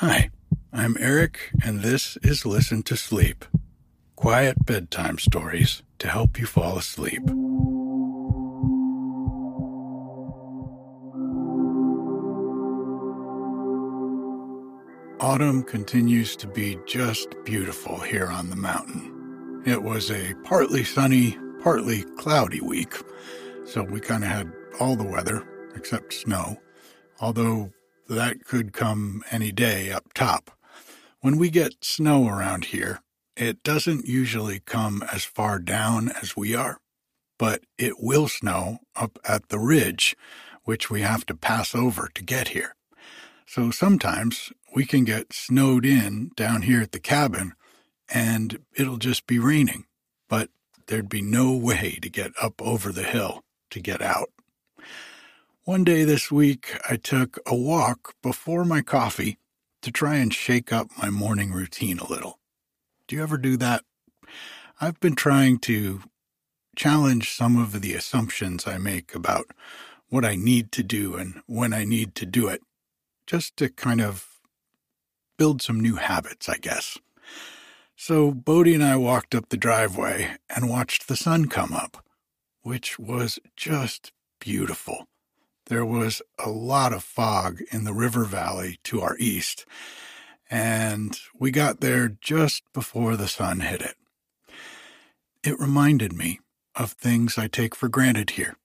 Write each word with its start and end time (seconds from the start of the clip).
Hi, 0.00 0.30
I'm 0.72 0.96
Eric, 1.00 1.50
and 1.64 1.80
this 1.80 2.16
is 2.22 2.46
Listen 2.46 2.84
to 2.84 2.96
Sleep 2.96 3.44
quiet 4.14 4.64
bedtime 4.64 5.18
stories 5.18 5.82
to 5.98 6.06
help 6.06 6.38
you 6.38 6.46
fall 6.46 6.78
asleep. 6.78 7.22
Autumn 15.18 15.64
continues 15.64 16.36
to 16.36 16.46
be 16.46 16.78
just 16.86 17.34
beautiful 17.44 17.98
here 17.98 18.28
on 18.28 18.50
the 18.50 18.56
mountain. 18.56 19.64
It 19.66 19.82
was 19.82 20.12
a 20.12 20.32
partly 20.44 20.84
sunny, 20.84 21.36
partly 21.60 22.04
cloudy 22.18 22.60
week, 22.60 22.94
so 23.64 23.82
we 23.82 23.98
kind 23.98 24.22
of 24.22 24.30
had 24.30 24.52
all 24.78 24.94
the 24.94 25.02
weather 25.02 25.44
except 25.74 26.14
snow, 26.14 26.56
although 27.20 27.72
that 28.08 28.44
could 28.44 28.72
come 28.72 29.22
any 29.30 29.52
day 29.52 29.92
up 29.92 30.12
top. 30.14 30.50
When 31.20 31.36
we 31.36 31.50
get 31.50 31.84
snow 31.84 32.28
around 32.28 32.66
here, 32.66 33.00
it 33.36 33.62
doesn't 33.62 34.06
usually 34.06 34.60
come 34.60 35.04
as 35.12 35.24
far 35.24 35.58
down 35.58 36.10
as 36.22 36.36
we 36.36 36.54
are, 36.54 36.80
but 37.38 37.62
it 37.76 38.00
will 38.00 38.28
snow 38.28 38.78
up 38.96 39.18
at 39.24 39.48
the 39.48 39.58
ridge, 39.58 40.16
which 40.64 40.90
we 40.90 41.02
have 41.02 41.24
to 41.26 41.34
pass 41.34 41.74
over 41.74 42.10
to 42.14 42.24
get 42.24 42.48
here. 42.48 42.74
So 43.46 43.70
sometimes 43.70 44.52
we 44.74 44.84
can 44.84 45.04
get 45.04 45.32
snowed 45.32 45.86
in 45.86 46.30
down 46.36 46.62
here 46.62 46.82
at 46.82 46.92
the 46.92 47.00
cabin 47.00 47.54
and 48.12 48.58
it'll 48.76 48.98
just 48.98 49.26
be 49.26 49.38
raining, 49.38 49.84
but 50.28 50.50
there'd 50.86 51.08
be 51.08 51.22
no 51.22 51.54
way 51.54 51.98
to 52.02 52.08
get 52.08 52.32
up 52.40 52.60
over 52.60 52.90
the 52.92 53.04
hill 53.04 53.44
to 53.70 53.80
get 53.80 54.02
out. 54.02 54.30
One 55.68 55.84
day 55.84 56.04
this 56.04 56.30
week, 56.30 56.78
I 56.88 56.96
took 56.96 57.38
a 57.44 57.54
walk 57.54 58.14
before 58.22 58.64
my 58.64 58.80
coffee 58.80 59.36
to 59.82 59.90
try 59.90 60.14
and 60.14 60.32
shake 60.32 60.72
up 60.72 60.88
my 60.96 61.10
morning 61.10 61.52
routine 61.52 61.98
a 61.98 62.08
little. 62.08 62.38
Do 63.06 63.14
you 63.14 63.22
ever 63.22 63.36
do 63.36 63.58
that? 63.58 63.84
I've 64.80 64.98
been 64.98 65.14
trying 65.14 65.58
to 65.58 66.00
challenge 66.74 67.30
some 67.30 67.60
of 67.60 67.82
the 67.82 67.92
assumptions 67.92 68.66
I 68.66 68.78
make 68.78 69.14
about 69.14 69.48
what 70.08 70.24
I 70.24 70.36
need 70.36 70.72
to 70.72 70.82
do 70.82 71.16
and 71.16 71.42
when 71.44 71.74
I 71.74 71.84
need 71.84 72.14
to 72.14 72.24
do 72.24 72.48
it 72.48 72.62
just 73.26 73.58
to 73.58 73.68
kind 73.68 74.00
of 74.00 74.26
build 75.36 75.60
some 75.60 75.80
new 75.80 75.96
habits, 75.96 76.48
I 76.48 76.56
guess. 76.56 76.96
So 77.94 78.32
Bodie 78.32 78.72
and 78.72 78.82
I 78.82 78.96
walked 78.96 79.34
up 79.34 79.50
the 79.50 79.58
driveway 79.58 80.38
and 80.48 80.70
watched 80.70 81.08
the 81.08 81.16
sun 81.16 81.48
come 81.48 81.74
up, 81.74 82.02
which 82.62 82.98
was 82.98 83.38
just 83.54 84.12
beautiful. 84.40 85.06
There 85.68 85.84
was 85.84 86.22
a 86.38 86.48
lot 86.48 86.94
of 86.94 87.04
fog 87.04 87.60
in 87.70 87.84
the 87.84 87.92
river 87.92 88.24
valley 88.24 88.78
to 88.84 89.02
our 89.02 89.18
east, 89.18 89.66
and 90.50 91.18
we 91.38 91.50
got 91.50 91.80
there 91.80 92.08
just 92.08 92.62
before 92.72 93.16
the 93.16 93.28
sun 93.28 93.60
hit 93.60 93.82
it. 93.82 93.96
It 95.44 95.60
reminded 95.60 96.14
me 96.14 96.40
of 96.74 96.92
things 96.92 97.36
I 97.36 97.48
take 97.48 97.74
for 97.74 97.90
granted 97.90 98.30
here, 98.30 98.56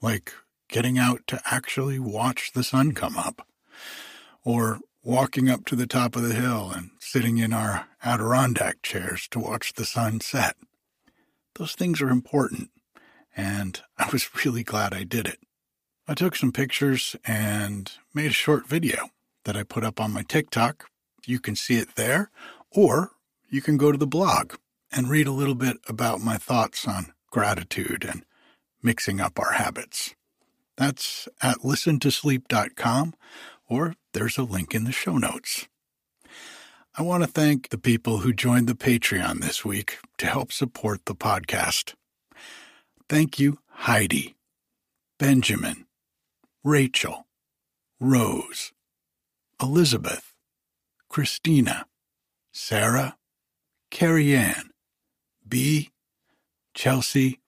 like 0.00 0.32
getting 0.68 0.96
out 0.96 1.26
to 1.26 1.40
actually 1.44 1.98
watch 1.98 2.52
the 2.52 2.62
sun 2.62 2.92
come 2.92 3.16
up 3.16 3.48
or 4.44 4.78
walking 5.02 5.50
up 5.50 5.64
to 5.66 5.74
the 5.74 5.88
top 5.88 6.14
of 6.14 6.22
the 6.22 6.34
hill 6.34 6.70
and 6.70 6.90
sitting 7.00 7.38
in 7.38 7.52
our 7.52 7.88
Adirondack 8.04 8.80
chairs 8.82 9.26
to 9.32 9.40
watch 9.40 9.72
the 9.72 9.84
sun 9.84 10.20
set. 10.20 10.54
Those 11.56 11.72
things 11.72 12.00
are 12.00 12.10
important, 12.10 12.70
and 13.36 13.80
I 13.98 14.08
was 14.12 14.28
really 14.44 14.62
glad 14.62 14.94
I 14.94 15.02
did 15.02 15.26
it. 15.26 15.40
I 16.06 16.14
took 16.14 16.36
some 16.36 16.52
pictures 16.52 17.16
and 17.24 17.90
made 18.12 18.30
a 18.30 18.34
short 18.34 18.68
video 18.68 19.08
that 19.44 19.56
I 19.56 19.62
put 19.62 19.84
up 19.84 20.00
on 20.00 20.12
my 20.12 20.22
TikTok. 20.22 20.90
You 21.26 21.40
can 21.40 21.56
see 21.56 21.76
it 21.76 21.94
there, 21.96 22.30
or 22.70 23.12
you 23.48 23.62
can 23.62 23.78
go 23.78 23.90
to 23.90 23.96
the 23.96 24.06
blog 24.06 24.54
and 24.92 25.08
read 25.08 25.26
a 25.26 25.32
little 25.32 25.54
bit 25.54 25.78
about 25.88 26.20
my 26.20 26.36
thoughts 26.36 26.86
on 26.86 27.12
gratitude 27.30 28.04
and 28.04 28.24
mixing 28.82 29.20
up 29.20 29.38
our 29.38 29.52
habits. 29.52 30.14
That's 30.76 31.28
at 31.42 31.58
listentosleep.com 31.58 33.14
or 33.68 33.94
there's 34.12 34.38
a 34.38 34.42
link 34.42 34.74
in 34.74 34.84
the 34.84 34.92
show 34.92 35.16
notes. 35.16 35.66
I 36.96 37.02
want 37.02 37.24
to 37.24 37.28
thank 37.28 37.70
the 37.70 37.78
people 37.78 38.18
who 38.18 38.32
joined 38.32 38.68
the 38.68 38.74
Patreon 38.74 39.40
this 39.40 39.64
week 39.64 39.98
to 40.18 40.26
help 40.26 40.52
support 40.52 41.06
the 41.06 41.14
podcast. 41.14 41.94
Thank 43.08 43.40
you, 43.40 43.58
Heidi, 43.68 44.36
Benjamin, 45.18 45.83
Rachel, 46.64 47.26
Rose, 48.00 48.72
Elizabeth, 49.60 50.32
Christina, 51.10 51.86
Sarah, 52.52 53.16
Carrie 53.90 54.34
Ann, 54.34 54.70
B, 55.46 55.90
Chelsea, 56.72 57.40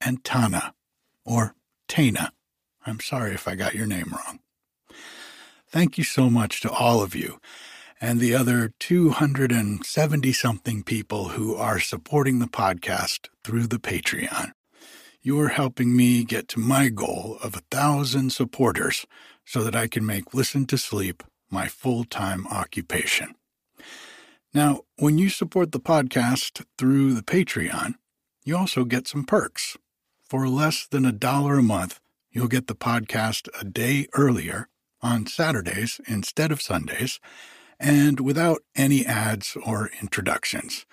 and 0.00 0.22
Tana, 0.22 0.74
or 1.24 1.54
Tana. 1.88 2.32
I'm 2.86 3.00
sorry 3.00 3.32
if 3.32 3.48
I 3.48 3.54
got 3.54 3.74
your 3.74 3.86
name 3.86 4.12
wrong. 4.12 4.40
Thank 5.70 5.98
you 5.98 6.04
so 6.04 6.28
much 6.28 6.60
to 6.60 6.70
all 6.70 7.02
of 7.02 7.16
you 7.16 7.40
and 8.00 8.20
the 8.20 8.34
other 8.34 8.72
270 8.78 10.32
something 10.32 10.82
people 10.82 11.30
who 11.30 11.54
are 11.54 11.80
supporting 11.80 12.38
the 12.38 12.46
podcast 12.46 13.28
through 13.42 13.66
the 13.66 13.78
Patreon. 13.78 14.52
You 15.20 15.40
are 15.40 15.48
helping 15.48 15.96
me 15.96 16.22
get 16.22 16.46
to 16.48 16.60
my 16.60 16.90
goal 16.90 17.38
of 17.42 17.56
a 17.56 17.62
thousand 17.72 18.30
supporters 18.30 19.04
so 19.44 19.64
that 19.64 19.74
I 19.74 19.88
can 19.88 20.06
make 20.06 20.32
Listen 20.32 20.64
to 20.66 20.78
Sleep 20.78 21.24
my 21.50 21.66
full 21.66 22.04
time 22.04 22.46
occupation. 22.46 23.34
Now, 24.54 24.82
when 24.96 25.18
you 25.18 25.28
support 25.28 25.72
the 25.72 25.80
podcast 25.80 26.64
through 26.78 27.14
the 27.14 27.22
Patreon, 27.22 27.94
you 28.44 28.56
also 28.56 28.84
get 28.84 29.08
some 29.08 29.24
perks. 29.24 29.76
For 30.22 30.48
less 30.48 30.86
than 30.86 31.04
a 31.04 31.12
dollar 31.12 31.58
a 31.58 31.62
month, 31.62 32.00
you'll 32.30 32.46
get 32.48 32.68
the 32.68 32.76
podcast 32.76 33.48
a 33.60 33.64
day 33.64 34.06
earlier 34.14 34.68
on 35.02 35.26
Saturdays 35.26 36.00
instead 36.06 36.52
of 36.52 36.62
Sundays, 36.62 37.18
and 37.80 38.20
without 38.20 38.62
any 38.76 39.04
ads 39.04 39.56
or 39.64 39.90
introductions, 40.00 40.86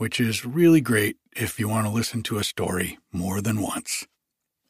which 0.00 0.18
is 0.18 0.46
really 0.46 0.80
great 0.80 1.18
if 1.36 1.60
you 1.60 1.68
want 1.68 1.86
to 1.86 1.92
listen 1.92 2.22
to 2.22 2.38
a 2.38 2.42
story 2.42 2.98
more 3.12 3.42
than 3.42 3.60
once. 3.60 4.06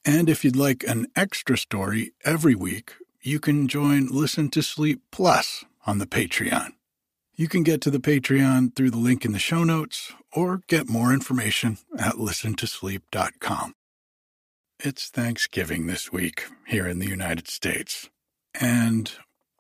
And 0.05 0.29
if 0.29 0.45
you'd 0.45 0.57
like 0.57 0.83
an 0.83 1.07
extra 1.15 1.57
story 1.57 2.11
every 2.25 2.57
week, 2.57 2.95
you 3.23 3.39
can 3.39 3.69
join 3.69 4.09
Listen 4.09 4.51
to 4.51 4.61
Sleep 4.61 5.03
Plus 5.13 5.65
on 5.87 5.99
the 5.99 6.07
Patreon. 6.07 6.73
You 7.37 7.47
can 7.47 7.63
get 7.63 7.81
to 7.83 7.93
the 7.93 8.01
Patreon 8.01 8.75
through 8.75 8.91
the 8.91 8.97
link 8.97 9.25
in 9.25 9.31
the 9.31 9.39
show 9.39 9.63
notes 9.63 10.13
or 10.33 10.63
get 10.67 10.89
more 10.89 11.13
information 11.13 11.79
at 11.97 12.15
listentosleep.com. 12.15 13.75
It's 14.81 15.11
Thanksgiving 15.11 15.87
this 15.87 16.11
week 16.11 16.47
here 16.67 16.89
in 16.89 16.99
the 16.99 17.09
United 17.09 17.47
States. 17.47 18.11
And 18.61 19.13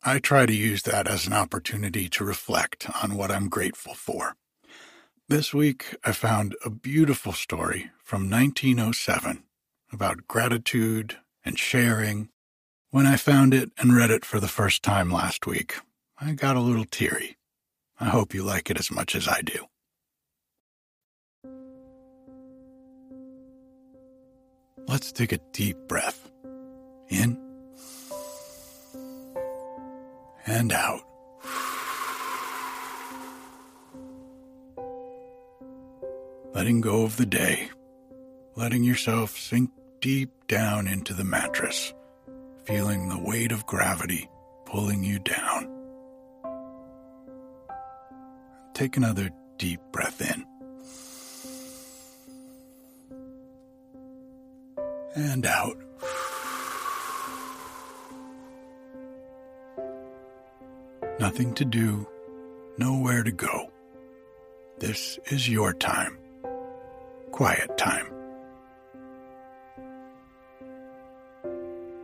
I 0.02 0.18
try 0.18 0.46
to 0.46 0.52
use 0.52 0.82
that 0.82 1.06
as 1.06 1.28
an 1.28 1.32
opportunity 1.32 2.08
to 2.08 2.24
reflect 2.24 2.88
on 3.04 3.14
what 3.14 3.30
I'm 3.30 3.48
grateful 3.48 3.94
for. 3.94 4.34
This 5.30 5.54
week, 5.54 5.94
I 6.02 6.10
found 6.10 6.56
a 6.64 6.70
beautiful 6.70 7.32
story 7.32 7.92
from 8.02 8.28
1907 8.28 9.44
about 9.92 10.26
gratitude 10.26 11.18
and 11.44 11.56
sharing. 11.56 12.30
When 12.90 13.06
I 13.06 13.14
found 13.14 13.54
it 13.54 13.70
and 13.78 13.94
read 13.94 14.10
it 14.10 14.24
for 14.24 14.40
the 14.40 14.48
first 14.48 14.82
time 14.82 15.08
last 15.08 15.46
week, 15.46 15.76
I 16.20 16.32
got 16.32 16.56
a 16.56 16.60
little 16.60 16.84
teary. 16.84 17.36
I 18.00 18.06
hope 18.06 18.34
you 18.34 18.42
like 18.42 18.72
it 18.72 18.80
as 18.80 18.90
much 18.90 19.14
as 19.14 19.28
I 19.28 19.42
do. 19.42 19.66
Let's 24.88 25.12
take 25.12 25.30
a 25.30 25.38
deep 25.52 25.76
breath. 25.86 26.28
In 27.08 27.38
and 30.44 30.72
out. 30.72 31.09
Letting 36.52 36.80
go 36.80 37.04
of 37.04 37.16
the 37.16 37.26
day, 37.26 37.70
letting 38.56 38.84
yourself 38.84 39.38
sink 39.38 39.70
deep 40.00 40.30
down 40.48 40.86
into 40.86 41.14
the 41.14 41.24
mattress, 41.24 41.94
feeling 42.64 43.08
the 43.08 43.20
weight 43.20 43.52
of 43.52 43.66
gravity 43.66 44.28
pulling 44.70 45.02
you 45.02 45.18
down. 45.18 45.68
Take 48.72 48.96
another 48.96 49.30
deep 49.58 49.80
breath 49.90 50.20
in. 50.20 50.46
And 55.16 55.44
out. 55.44 55.76
Nothing 61.18 61.52
to 61.54 61.64
do, 61.64 62.06
nowhere 62.78 63.24
to 63.24 63.32
go. 63.32 63.72
This 64.78 65.18
is 65.26 65.48
your 65.48 65.74
time. 65.74 66.19
Quiet 67.40 67.78
time. 67.78 68.04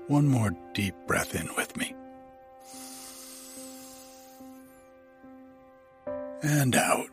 One 0.07 0.27
more 0.29 0.57
deep 0.73 0.95
breath 1.07 1.35
in 1.35 1.55
with 1.57 1.77
me. 1.77 1.95
and 6.43 6.75
out. 6.75 7.09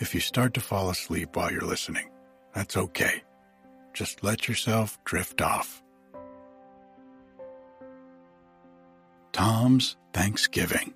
If 0.00 0.12
you 0.12 0.20
start 0.20 0.54
to 0.54 0.60
fall 0.60 0.90
asleep 0.90 1.36
while 1.36 1.52
you're 1.52 1.60
listening, 1.60 2.10
that's 2.52 2.76
okay. 2.76 3.22
Just 3.94 4.24
let 4.24 4.48
yourself 4.48 4.98
drift 5.04 5.40
off. 5.40 5.80
Tom's 9.30 9.96
Thanksgiving. 10.12 10.94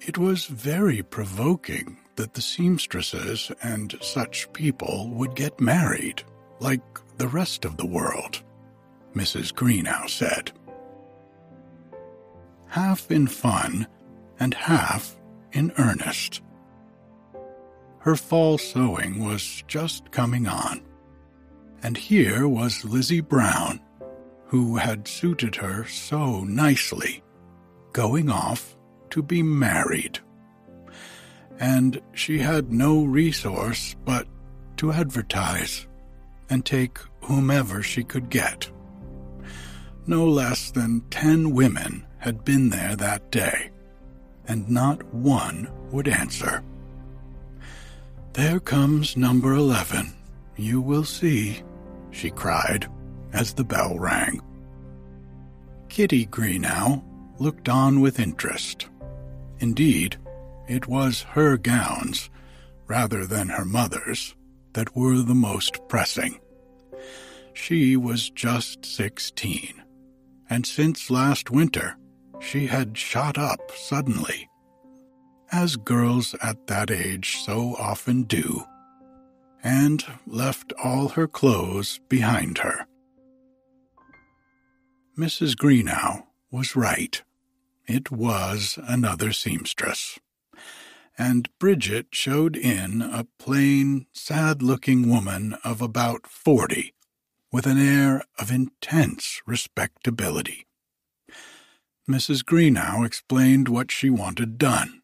It 0.00 0.16
was 0.16 0.46
very 0.46 1.02
provoking 1.02 1.98
that 2.16 2.32
the 2.32 2.40
seamstresses 2.40 3.52
and 3.62 3.94
such 4.00 4.50
people 4.54 5.10
would 5.10 5.34
get 5.34 5.60
married, 5.60 6.22
like 6.58 6.80
the 7.18 7.28
rest 7.28 7.66
of 7.66 7.76
the 7.76 7.86
world, 7.86 8.42
Mrs. 9.14 9.52
Greenow 9.52 10.08
said. 10.08 10.52
Half 12.66 13.10
in 13.10 13.26
fun 13.26 13.86
and 14.38 14.54
half 14.54 15.18
in 15.52 15.70
earnest. 15.76 16.40
Her 17.98 18.16
fall 18.16 18.56
sewing 18.56 19.22
was 19.22 19.62
just 19.68 20.10
coming 20.10 20.48
on, 20.48 20.80
and 21.82 21.94
here 21.94 22.48
was 22.48 22.86
Lizzie 22.86 23.20
Brown, 23.20 23.80
who 24.46 24.76
had 24.76 25.06
suited 25.06 25.56
her 25.56 25.84
so 25.84 26.42
nicely, 26.44 27.22
going 27.92 28.30
off 28.30 28.76
to 29.10 29.22
be 29.22 29.42
married. 29.42 30.18
And 31.58 32.00
she 32.12 32.38
had 32.38 32.72
no 32.72 33.04
resource 33.04 33.94
but 34.04 34.26
to 34.78 34.92
advertise 34.92 35.86
and 36.48 36.64
take 36.64 36.98
whomever 37.22 37.82
she 37.82 38.02
could 38.02 38.30
get. 38.30 38.70
No 40.06 40.26
less 40.26 40.70
than 40.70 41.02
ten 41.10 41.52
women 41.52 42.06
had 42.18 42.44
been 42.44 42.70
there 42.70 42.96
that 42.96 43.30
day, 43.30 43.70
and 44.46 44.68
not 44.68 45.04
one 45.14 45.70
would 45.90 46.08
answer. 46.08 46.62
There 48.32 48.60
comes 48.60 49.16
number 49.16 49.52
eleven, 49.52 50.14
you 50.56 50.80
will 50.80 51.04
see, 51.04 51.62
she 52.10 52.30
cried 52.30 52.88
as 53.32 53.52
the 53.52 53.64
bell 53.64 53.98
rang. 53.98 54.40
Kitty 55.88 56.26
Greenow 56.26 57.02
looked 57.38 57.68
on 57.68 58.00
with 58.00 58.20
interest. 58.20 58.88
Indeed, 59.60 60.16
it 60.68 60.88
was 60.88 61.22
her 61.22 61.56
gowns, 61.56 62.30
rather 62.86 63.26
than 63.26 63.48
her 63.50 63.64
mother's, 63.64 64.34
that 64.72 64.96
were 64.96 65.18
the 65.18 65.34
most 65.34 65.86
pressing. 65.88 66.40
She 67.52 67.96
was 67.96 68.30
just 68.30 68.84
sixteen, 68.86 69.82
and 70.48 70.64
since 70.66 71.10
last 71.10 71.50
winter 71.50 71.96
she 72.40 72.66
had 72.66 72.96
shot 72.96 73.36
up 73.36 73.60
suddenly, 73.76 74.48
as 75.52 75.76
girls 75.76 76.34
at 76.42 76.66
that 76.68 76.90
age 76.90 77.38
so 77.44 77.74
often 77.76 78.22
do, 78.22 78.64
and 79.62 80.04
left 80.26 80.72
all 80.82 81.08
her 81.08 81.28
clothes 81.28 82.00
behind 82.08 82.58
her. 82.58 82.86
Mrs. 85.18 85.54
Greenow 85.54 86.24
was 86.50 86.76
right. 86.76 87.22
It 87.92 88.12
was 88.12 88.78
another 88.84 89.32
seamstress. 89.32 90.20
And 91.18 91.48
Bridget 91.58 92.06
showed 92.12 92.56
in 92.56 93.02
a 93.02 93.26
plain, 93.36 94.06
sad 94.12 94.62
looking 94.62 95.08
woman 95.08 95.56
of 95.64 95.82
about 95.82 96.24
forty, 96.28 96.94
with 97.50 97.66
an 97.66 97.80
air 97.80 98.22
of 98.38 98.52
intense 98.52 99.42
respectability. 99.44 100.68
Mrs. 102.08 102.44
Greenow 102.44 103.04
explained 103.04 103.68
what 103.68 103.90
she 103.90 104.08
wanted 104.08 104.56
done, 104.56 105.02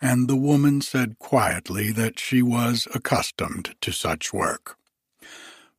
and 0.00 0.28
the 0.28 0.36
woman 0.36 0.80
said 0.80 1.18
quietly 1.18 1.90
that 1.90 2.20
she 2.20 2.40
was 2.40 2.86
accustomed 2.94 3.74
to 3.80 3.90
such 3.90 4.32
work. 4.32 4.76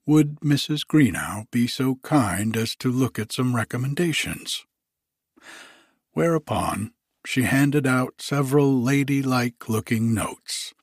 Would 0.06 0.42
Mrs. 0.42 0.86
Greenow 0.86 1.50
be 1.52 1.68
so 1.68 1.96
kind 2.04 2.58
as 2.58 2.76
to 2.76 2.92
look 2.92 3.18
at 3.18 3.32
some 3.32 3.56
recommendations? 3.56 4.66
Whereupon 6.20 6.92
she 7.26 7.44
handed 7.44 7.88
out 7.88 8.16
several 8.20 8.84
ladylike 8.84 9.70
looking 9.70 10.14
notes, 10.14 10.74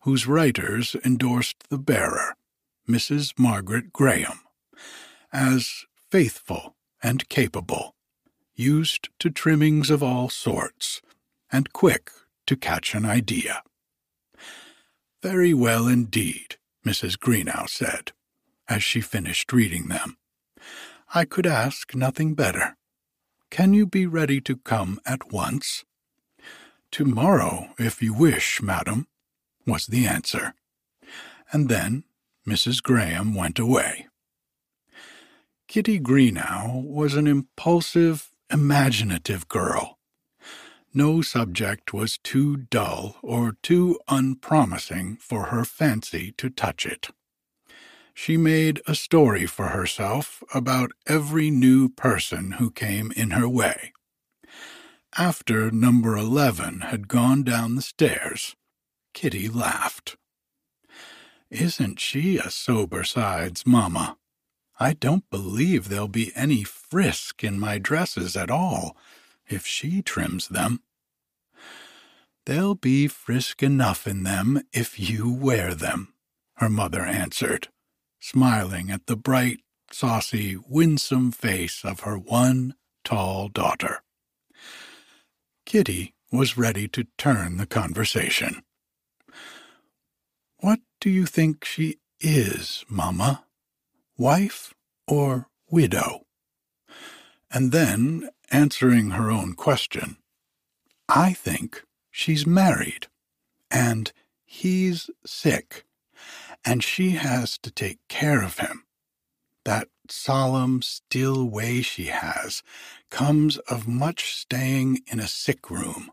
whose 0.00 0.26
writers 0.26 0.94
endorsed 1.02 1.70
the 1.70 1.78
bearer, 1.78 2.36
Mrs. 2.86 3.32
Margaret 3.38 3.90
Graham, 3.90 4.40
as 5.32 5.86
faithful 6.10 6.76
and 7.02 7.26
capable, 7.30 7.94
used 8.54 9.08
to 9.18 9.30
trimmings 9.30 9.88
of 9.88 10.02
all 10.02 10.28
sorts, 10.28 11.00
and 11.50 11.72
quick 11.72 12.10
to 12.46 12.54
catch 12.54 12.94
an 12.94 13.06
idea. 13.06 13.62
Very 15.22 15.54
well 15.54 15.88
indeed, 15.88 16.58
Mrs. 16.86 17.16
Greenow 17.16 17.66
said, 17.66 18.12
as 18.68 18.82
she 18.82 19.00
finished 19.00 19.54
reading 19.54 19.88
them. 19.88 20.18
I 21.14 21.24
could 21.24 21.46
ask 21.46 21.94
nothing 21.94 22.34
better. 22.34 22.76
Can 23.52 23.74
you 23.74 23.84
be 23.84 24.06
ready 24.06 24.40
to 24.40 24.56
come 24.56 24.98
at 25.04 25.30
once? 25.30 25.84
Tomorrow, 26.90 27.74
if 27.78 28.00
you 28.00 28.14
wish, 28.14 28.62
madam, 28.62 29.08
was 29.66 29.88
the 29.88 30.06
answer. 30.06 30.54
And 31.52 31.68
then 31.68 32.04
Mrs. 32.48 32.82
Graham 32.82 33.34
went 33.34 33.58
away. 33.58 34.06
Kitty 35.68 36.00
Greenow 36.00 36.82
was 36.82 37.14
an 37.14 37.26
impulsive, 37.26 38.30
imaginative 38.50 39.48
girl. 39.48 39.98
No 40.94 41.20
subject 41.20 41.92
was 41.92 42.16
too 42.16 42.56
dull 42.56 43.16
or 43.20 43.58
too 43.62 44.00
unpromising 44.08 45.18
for 45.20 45.48
her 45.48 45.66
fancy 45.66 46.32
to 46.38 46.48
touch 46.48 46.86
it 46.86 47.10
she 48.14 48.36
made 48.36 48.80
a 48.86 48.94
story 48.94 49.46
for 49.46 49.68
herself 49.68 50.42
about 50.54 50.92
every 51.06 51.50
new 51.50 51.88
person 51.88 52.52
who 52.52 52.70
came 52.70 53.12
in 53.12 53.30
her 53.30 53.48
way. 53.48 53.92
After 55.16 55.70
number 55.70 56.16
11 56.16 56.80
had 56.80 57.08
gone 57.08 57.42
down 57.42 57.76
the 57.76 57.82
stairs, 57.82 58.56
Kitty 59.12 59.48
laughed. 59.48 60.16
Isn't 61.50 62.00
she 62.00 62.38
a 62.38 62.50
sober 62.50 63.04
sides, 63.04 63.66
Mamma? 63.66 64.16
I 64.80 64.94
don't 64.94 65.28
believe 65.30 65.88
there'll 65.88 66.08
be 66.08 66.32
any 66.34 66.64
frisk 66.64 67.44
in 67.44 67.60
my 67.60 67.78
dresses 67.78 68.36
at 68.36 68.50
all 68.50 68.96
if 69.46 69.66
she 69.66 70.00
trims 70.02 70.48
them. 70.48 70.80
There'll 72.46 72.74
be 72.74 73.06
frisk 73.06 73.62
enough 73.62 74.06
in 74.06 74.22
them 74.22 74.62
if 74.72 74.98
you 74.98 75.32
wear 75.32 75.74
them, 75.74 76.14
her 76.54 76.68
mother 76.68 77.02
answered 77.02 77.68
smiling 78.22 78.88
at 78.90 79.06
the 79.06 79.16
bright, 79.16 79.58
saucy, 79.90 80.56
winsome 80.68 81.32
face 81.32 81.84
of 81.84 82.00
her 82.00 82.16
one 82.16 82.74
tall 83.04 83.48
daughter. 83.48 84.02
Kitty 85.66 86.14
was 86.30 86.56
ready 86.56 86.86
to 86.88 87.06
turn 87.18 87.56
the 87.56 87.66
conversation. 87.66 88.62
What 90.58 90.78
do 91.00 91.10
you 91.10 91.26
think 91.26 91.64
she 91.64 91.98
is, 92.20 92.84
Mamma? 92.88 93.44
Wife 94.16 94.72
or 95.08 95.48
widow? 95.68 96.22
And 97.50 97.72
then, 97.72 98.30
answering 98.52 99.10
her 99.10 99.30
own 99.30 99.54
question, 99.54 100.16
I 101.08 101.32
think 101.32 101.82
she's 102.10 102.46
married, 102.46 103.08
and 103.70 104.12
he's 104.44 105.10
sick 105.26 105.84
and 106.64 106.82
she 106.82 107.10
has 107.10 107.58
to 107.58 107.70
take 107.70 107.98
care 108.08 108.42
of 108.42 108.58
him. 108.58 108.84
That 109.64 109.88
solemn, 110.08 110.82
still 110.82 111.44
way 111.44 111.82
she 111.82 112.06
has 112.06 112.62
comes 113.10 113.58
of 113.58 113.86
much 113.88 114.34
staying 114.34 115.02
in 115.06 115.20
a 115.20 115.28
sick 115.28 115.70
room. 115.70 116.10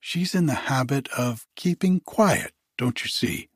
She's 0.00 0.34
in 0.34 0.46
the 0.46 0.54
habit 0.54 1.08
of 1.16 1.46
keeping 1.56 2.00
quiet, 2.00 2.52
don't 2.76 3.02
you 3.02 3.08
see? 3.08 3.48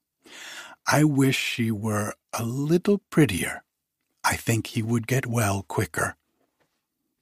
I 0.86 1.04
wish 1.04 1.36
she 1.36 1.70
were 1.70 2.14
a 2.32 2.44
little 2.44 2.98
prettier. 3.10 3.62
I 4.24 4.36
think 4.36 4.68
he 4.68 4.82
would 4.82 5.06
get 5.06 5.26
well 5.26 5.64
quicker. 5.68 6.16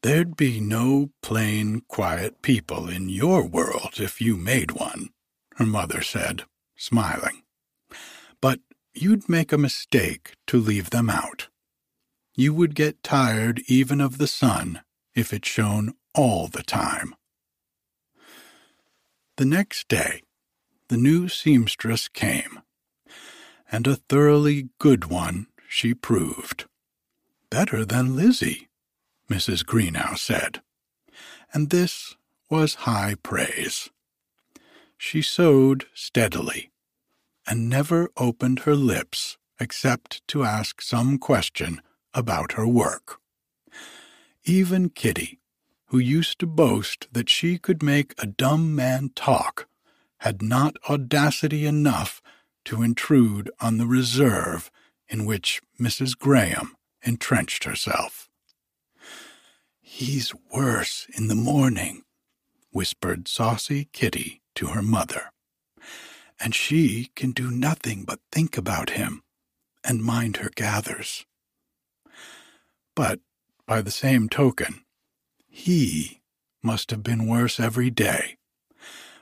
There'd 0.03 0.37
be 0.37 0.61
no 0.61 1.11
plain, 1.23 1.83
quiet 1.89 2.41
people 2.41 2.89
in 2.89 3.09
your 3.09 3.45
world 3.45 3.95
if 3.99 4.21
you 4.21 4.37
made 4.37 4.71
one, 4.73 5.11
her 5.57 5.67
mother 5.67 6.03
said, 6.03 6.45
smiling. 6.77 7.43
You'd 8.95 9.29
make 9.29 9.53
a 9.53 9.59
mistake 9.59 10.35
to 10.47 10.59
leave 10.59 10.91
them 10.91 11.09
out. 11.09 11.49
You 12.35 12.55
would 12.55 12.75
get 12.75 13.03
tired 13.03 13.63
even 13.67 14.01
of 14.01 14.19
the 14.19 14.27
sun 14.27 14.83
if 15.15 15.33
it 15.33 15.45
shone 15.45 15.95
all 16.15 16.49
the 16.49 16.63
time. 16.63 17.15
The 19.37 19.45
next 19.45 19.89
day, 19.89 20.23
the 20.89 20.97
new 20.97 21.29
seamstress 21.29 22.09
came, 22.09 22.61
and 23.71 23.87
a 23.87 23.97
thoroughly 23.97 24.71
good 24.79 25.07
one 25.07 25.47
she 25.69 25.95
proved. 25.95 26.65
Better 27.51 27.85
than 27.85 28.17
Lizzie, 28.17 28.69
Mrs. 29.31 29.65
Greenow 29.65 30.17
said, 30.19 30.63
and 31.53 31.71
this 31.71 32.17
was 32.51 32.87
high 32.87 33.17
praise. 33.23 33.91
She 34.97 35.23
sewed 35.23 35.87
steadily, 35.95 36.71
and 37.49 37.69
never 37.69 38.11
opened 38.17 38.61
her 38.61 38.77
lips 38.77 39.39
except 39.59 40.27
to 40.29 40.45
ask 40.45 40.83
some 40.83 41.19
question 41.19 41.81
about 42.15 42.53
her 42.53 42.67
work. 42.67 43.21
Even 44.45 44.91
Kitty, 44.91 45.41
who 45.87 45.99
used 45.99 46.39
to 46.39 46.47
boast 46.47 47.09
that 47.13 47.31
she 47.31 47.59
could 47.59 47.83
make 47.83 48.15
a 48.19 48.27
dumb 48.27 48.75
man 48.75 49.11
talk, 49.15 49.67
had 50.19 50.43
not 50.43 50.77
audacity 50.89 51.65
enough 51.67 52.21
to 52.65 52.83
intrude 52.83 53.51
on 53.61 53.79
the 53.79 53.87
reserve 53.87 54.71
in 55.09 55.25
which 55.25 55.63
Mrs. 55.81 56.19
Graham 56.19 56.77
entrenched 57.03 57.65
herself. 57.65 58.29
He's 59.81 60.35
worse 60.53 61.07
in 61.17 61.29
the 61.29 61.35
morning, 61.35 62.03
whispered 62.71 63.27
saucy 63.27 63.89
Kitty 63.93 64.43
to 64.57 64.69
her 64.69 64.83
mother, 64.83 65.33
and 66.41 66.55
she 66.55 67.11
can 67.15 67.33
do 67.33 67.51
nothing 67.51 68.05
but 68.05 68.21
think 68.31 68.57
about 68.57 68.91
him 68.91 69.23
and 69.85 70.03
mind 70.03 70.39
her 70.39 70.51
gathers. 70.55 71.27
But 72.95 73.21
by 73.67 73.83
the 73.83 73.91
same 73.91 74.29
token, 74.29 74.85
he 75.47 76.21
must 76.63 76.91
have 76.91 77.03
been 77.03 77.27
worse 77.27 77.61
every 77.61 77.91
day, 77.91 78.39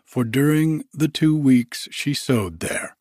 for 0.04 0.24
during 0.24 0.84
the 0.92 1.08
two 1.08 1.36
weeks 1.36 1.88
she 1.90 2.14
sewed 2.14 2.60
there, 2.60 2.96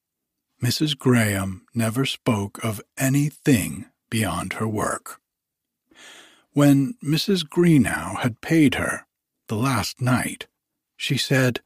Mrs. 0.63 0.97
Graham 0.97 1.65
never 1.73 2.05
spoke 2.05 2.63
of 2.63 2.81
anything 2.97 3.85
beyond 4.09 4.53
her 4.53 4.67
work. 4.67 5.19
When 6.51 6.95
Mrs. 7.03 7.43
Greenow 7.47 8.19
had 8.19 8.41
paid 8.41 8.75
her 8.75 9.05
the 9.47 9.55
last 9.55 10.01
night, 10.01 10.47
she 10.95 11.17
said, 11.17 11.61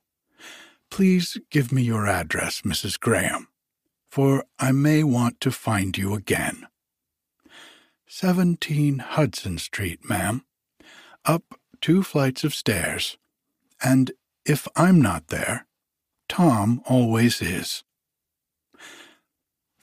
Please 0.90 1.38
give 1.50 1.72
me 1.72 1.82
your 1.82 2.08
address, 2.08 2.62
Mrs. 2.62 3.00
Graham, 3.00 3.48
for 4.10 4.46
I 4.58 4.72
may 4.72 5.04
want 5.04 5.40
to 5.42 5.52
find 5.52 5.98
you 5.98 6.14
again. 6.14 6.68
17 8.08 9.00
Hudson 9.00 9.58
Street, 9.58 10.10
ma'am, 10.10 10.44
up 11.26 11.44
two 11.80 12.02
flights 12.04 12.44
of 12.44 12.56
stairs, 12.56 13.18
and 13.84 14.12
if 14.46 14.68
I'm 14.76 15.00
not 15.02 15.28
there, 15.28 15.68
Tom 16.28 16.82
always 16.86 17.42
is. 17.42 17.84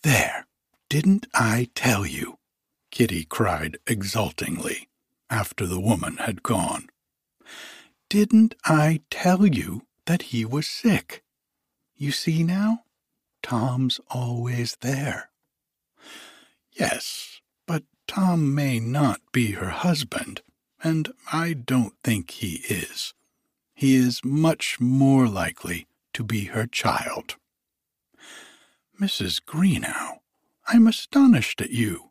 There, 0.02 0.46
didn't 0.88 1.26
I 1.34 1.68
tell 1.75 2.04
you? 2.04 2.38
Kitty 2.90 3.25
cried 3.25 3.78
exultingly 3.86 4.88
after 5.30 5.66
the 5.66 5.80
woman 5.80 6.16
had 6.18 6.42
gone. 6.42 6.88
Didn't 8.08 8.54
I 8.64 9.00
tell 9.10 9.46
you 9.46 9.82
that 10.06 10.22
he 10.22 10.44
was 10.44 10.66
sick? 10.66 11.22
You 11.96 12.12
see 12.12 12.42
now, 12.42 12.84
Tom's 13.42 14.00
always 14.10 14.76
there. 14.80 15.30
Yes, 16.72 17.40
but 17.66 17.84
Tom 18.06 18.54
may 18.54 18.80
not 18.80 19.20
be 19.32 19.52
her 19.52 19.70
husband, 19.70 20.42
and 20.82 21.12
I 21.32 21.52
don't 21.52 21.94
think 22.02 22.30
he 22.30 22.62
is. 22.68 23.14
He 23.75 23.94
is 23.94 24.25
much 24.25 24.78
more 24.80 25.26
likely 25.28 25.86
to 26.14 26.25
be 26.25 26.46
her 26.46 26.66
child. 26.66 27.36
Mrs. 29.00 29.42
Greenow, 29.42 30.18
I'm 30.66 30.86
astonished 30.86 31.60
at 31.60 31.70
you. 31.70 32.10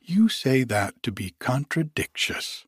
You 0.00 0.28
say 0.28 0.64
that 0.64 1.02
to 1.02 1.12
be 1.12 1.34
contradictious. 1.38 2.64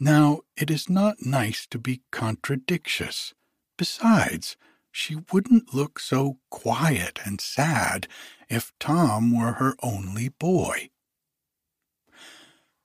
Now, 0.00 0.40
it 0.56 0.70
is 0.70 0.88
not 0.88 1.24
nice 1.24 1.66
to 1.66 1.78
be 1.78 2.02
contradictious. 2.10 3.34
Besides, 3.78 4.56
she 4.90 5.16
wouldn't 5.32 5.72
look 5.72 6.00
so 6.00 6.38
quiet 6.50 7.20
and 7.24 7.40
sad 7.40 8.08
if 8.50 8.72
Tom 8.78 9.34
were 9.34 9.52
her 9.52 9.76
only 9.82 10.28
boy. 10.28 10.90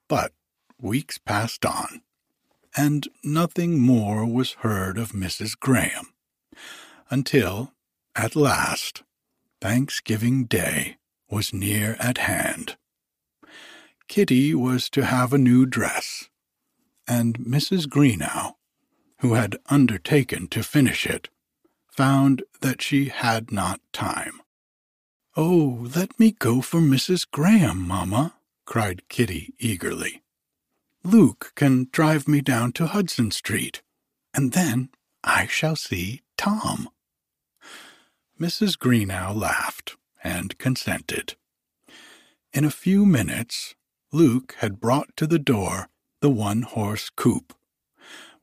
But 0.07 0.33
weeks 0.79 1.17
passed 1.17 1.65
on, 1.65 2.03
and 2.77 3.07
nothing 3.23 3.79
more 3.79 4.25
was 4.25 4.53
heard 4.61 4.97
of 4.97 5.11
Mrs. 5.11 5.59
Graham, 5.59 6.13
until, 7.09 7.73
at 8.15 8.35
last, 8.35 9.01
Thanksgiving 9.59 10.45
Day 10.45 10.97
was 11.29 11.53
near 11.53 11.97
at 11.99 12.19
hand. 12.19 12.77
Kitty 14.07 14.53
was 14.53 14.89
to 14.91 15.05
have 15.05 15.33
a 15.33 15.39
new 15.39 15.65
dress, 15.65 16.29
and 17.07 17.39
Mrs. 17.39 17.87
Greenow, 17.87 18.53
who 19.23 19.35
had 19.35 19.55
undertaken 19.67 20.49
to 20.49 20.61
finish 20.61 21.05
it, 21.05 21.29
found 21.87 22.43
that 22.59 22.81
she 22.81 23.05
had 23.05 23.53
not 23.53 23.79
time. 23.93 24.41
Oh, 25.37 25.87
let 25.95 26.19
me 26.19 26.31
go 26.31 26.59
for 26.59 26.81
Mrs. 26.81 27.25
Graham, 27.31 27.87
mamma, 27.87 28.33
cried 28.65 29.07
Kitty 29.07 29.53
eagerly. 29.59 30.21
Luke 31.05 31.53
can 31.55 31.87
drive 31.93 32.27
me 32.27 32.41
down 32.41 32.73
to 32.73 32.87
Hudson 32.87 33.31
Street, 33.31 33.81
and 34.33 34.51
then 34.51 34.89
I 35.23 35.47
shall 35.47 35.77
see 35.77 36.19
Tom. 36.35 36.89
Mrs. 38.37 38.77
Greenow 38.77 39.33
laughed 39.33 39.95
and 40.21 40.57
consented. 40.57 41.35
In 42.51 42.65
a 42.65 42.69
few 42.69 43.05
minutes, 43.05 43.73
Luke 44.11 44.55
had 44.57 44.81
brought 44.81 45.15
to 45.15 45.25
the 45.25 45.39
door 45.39 45.87
the 46.19 46.29
one 46.29 46.63
horse 46.63 47.09
coupe, 47.09 47.53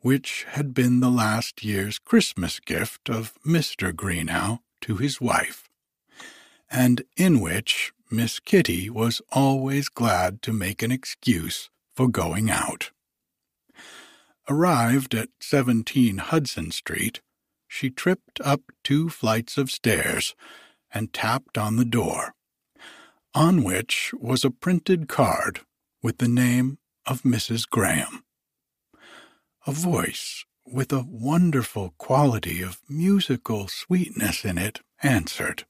which 0.00 0.46
had 0.50 0.72
been 0.72 1.00
the 1.00 1.10
last 1.10 1.62
year's 1.62 1.98
Christmas 1.98 2.58
gift 2.60 3.10
of 3.10 3.34
Mr. 3.46 3.92
Greenow 3.92 4.60
to 4.80 4.96
his 4.96 5.20
wife, 5.20 5.68
and 6.70 7.02
in 7.16 7.40
which 7.40 7.92
Miss 8.10 8.40
Kitty 8.40 8.88
was 8.88 9.20
always 9.30 9.88
glad 9.88 10.42
to 10.42 10.52
make 10.52 10.82
an 10.82 10.90
excuse 10.90 11.70
for 11.94 12.08
going 12.08 12.50
out. 12.50 12.90
Arrived 14.48 15.14
at 15.14 15.28
17 15.40 16.18
Hudson 16.18 16.70
Street, 16.70 17.20
she 17.68 17.90
tripped 17.90 18.40
up 18.40 18.62
two 18.82 19.08
flights 19.08 19.56
of 19.56 19.70
stairs 19.70 20.34
and 20.92 21.12
tapped 21.12 21.56
on 21.56 21.76
the 21.76 21.84
door, 21.84 22.34
on 23.34 23.62
which 23.62 24.12
was 24.18 24.44
a 24.44 24.50
printed 24.50 25.08
card 25.08 25.60
with 26.02 26.18
the 26.18 26.28
name 26.28 26.78
of 27.06 27.22
Mrs. 27.22 27.68
Graham. 27.68 28.24
A 29.70 29.72
voice 29.72 30.44
with 30.66 30.92
a 30.92 31.06
wonderful 31.06 31.94
quality 31.96 32.60
of 32.60 32.80
musical 32.88 33.68
sweetness 33.68 34.44
in 34.44 34.58
it 34.58 34.80
answered, 35.00 35.64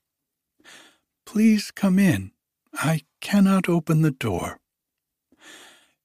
Please 1.26 1.70
come 1.70 1.98
in. 1.98 2.32
I 2.72 3.02
cannot 3.20 3.68
open 3.68 4.00
the 4.00 4.10
door. 4.10 4.58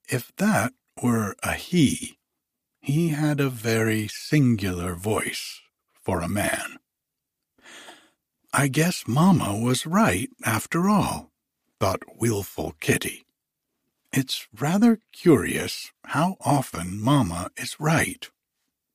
If 0.10 0.36
that 0.36 0.74
were 1.02 1.38
a 1.42 1.54
he, 1.54 2.18
he 2.82 3.10
had 3.16 3.40
a 3.40 3.48
very 3.48 4.10
singular 4.10 4.96
voice 4.96 5.62
for 5.94 6.20
a 6.20 6.28
man. 6.28 6.80
I 8.52 8.68
guess 8.68 9.08
Mamma 9.08 9.58
was 9.58 9.86
right 9.86 10.30
after 10.44 10.90
all, 10.90 11.32
thought 11.80 12.04
wilful 12.20 12.76
Kitty. 12.82 13.25
It's 14.18 14.48
rather 14.58 15.02
curious 15.12 15.92
how 16.06 16.38
often 16.40 17.02
Mamma 17.02 17.52
is 17.58 17.82
right, 17.82 18.26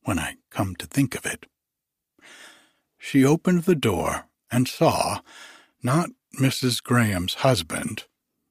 when 0.05 0.19
I 0.19 0.37
come 0.49 0.75
to 0.77 0.87
think 0.87 1.15
of 1.15 1.27
it. 1.27 1.45
She 2.99 3.23
opened 3.23 3.65
the 3.65 3.75
door 3.75 4.31
and 4.51 4.67
saw, 4.67 5.21
not 5.83 6.09
Mrs. 6.41 6.83
Graham's 6.83 7.35
husband, 7.35 8.05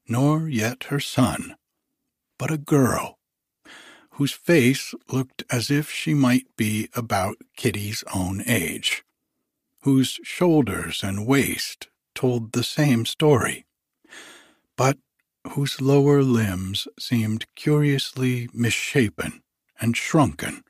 nor 0.08 0.48
yet 0.48 0.86
her 0.86 1.00
son, 1.00 1.56
but 2.38 2.52
a 2.52 2.58
girl 2.60 3.18
whose 4.12 4.34
face 4.34 4.94
looked 5.12 5.44
as 5.50 5.72
if 5.72 5.90
she 5.90 6.14
might 6.14 6.56
be 6.56 6.88
about 6.94 7.38
Kitty's 7.58 8.04
own 8.14 8.44
age, 8.46 9.04
whose 9.82 10.20
shoulders 10.22 11.02
and 11.02 11.26
waist 11.26 11.88
told 12.14 12.52
the 12.52 12.64
same 12.64 13.08
story, 13.08 13.66
but 14.78 15.00
whose 15.52 15.82
lower 15.82 16.22
limbs 16.24 16.88
seemed 16.98 17.46
curiously 17.56 18.50
misshapen 18.54 19.42
and 19.82 19.96
shrunken, 19.96 20.64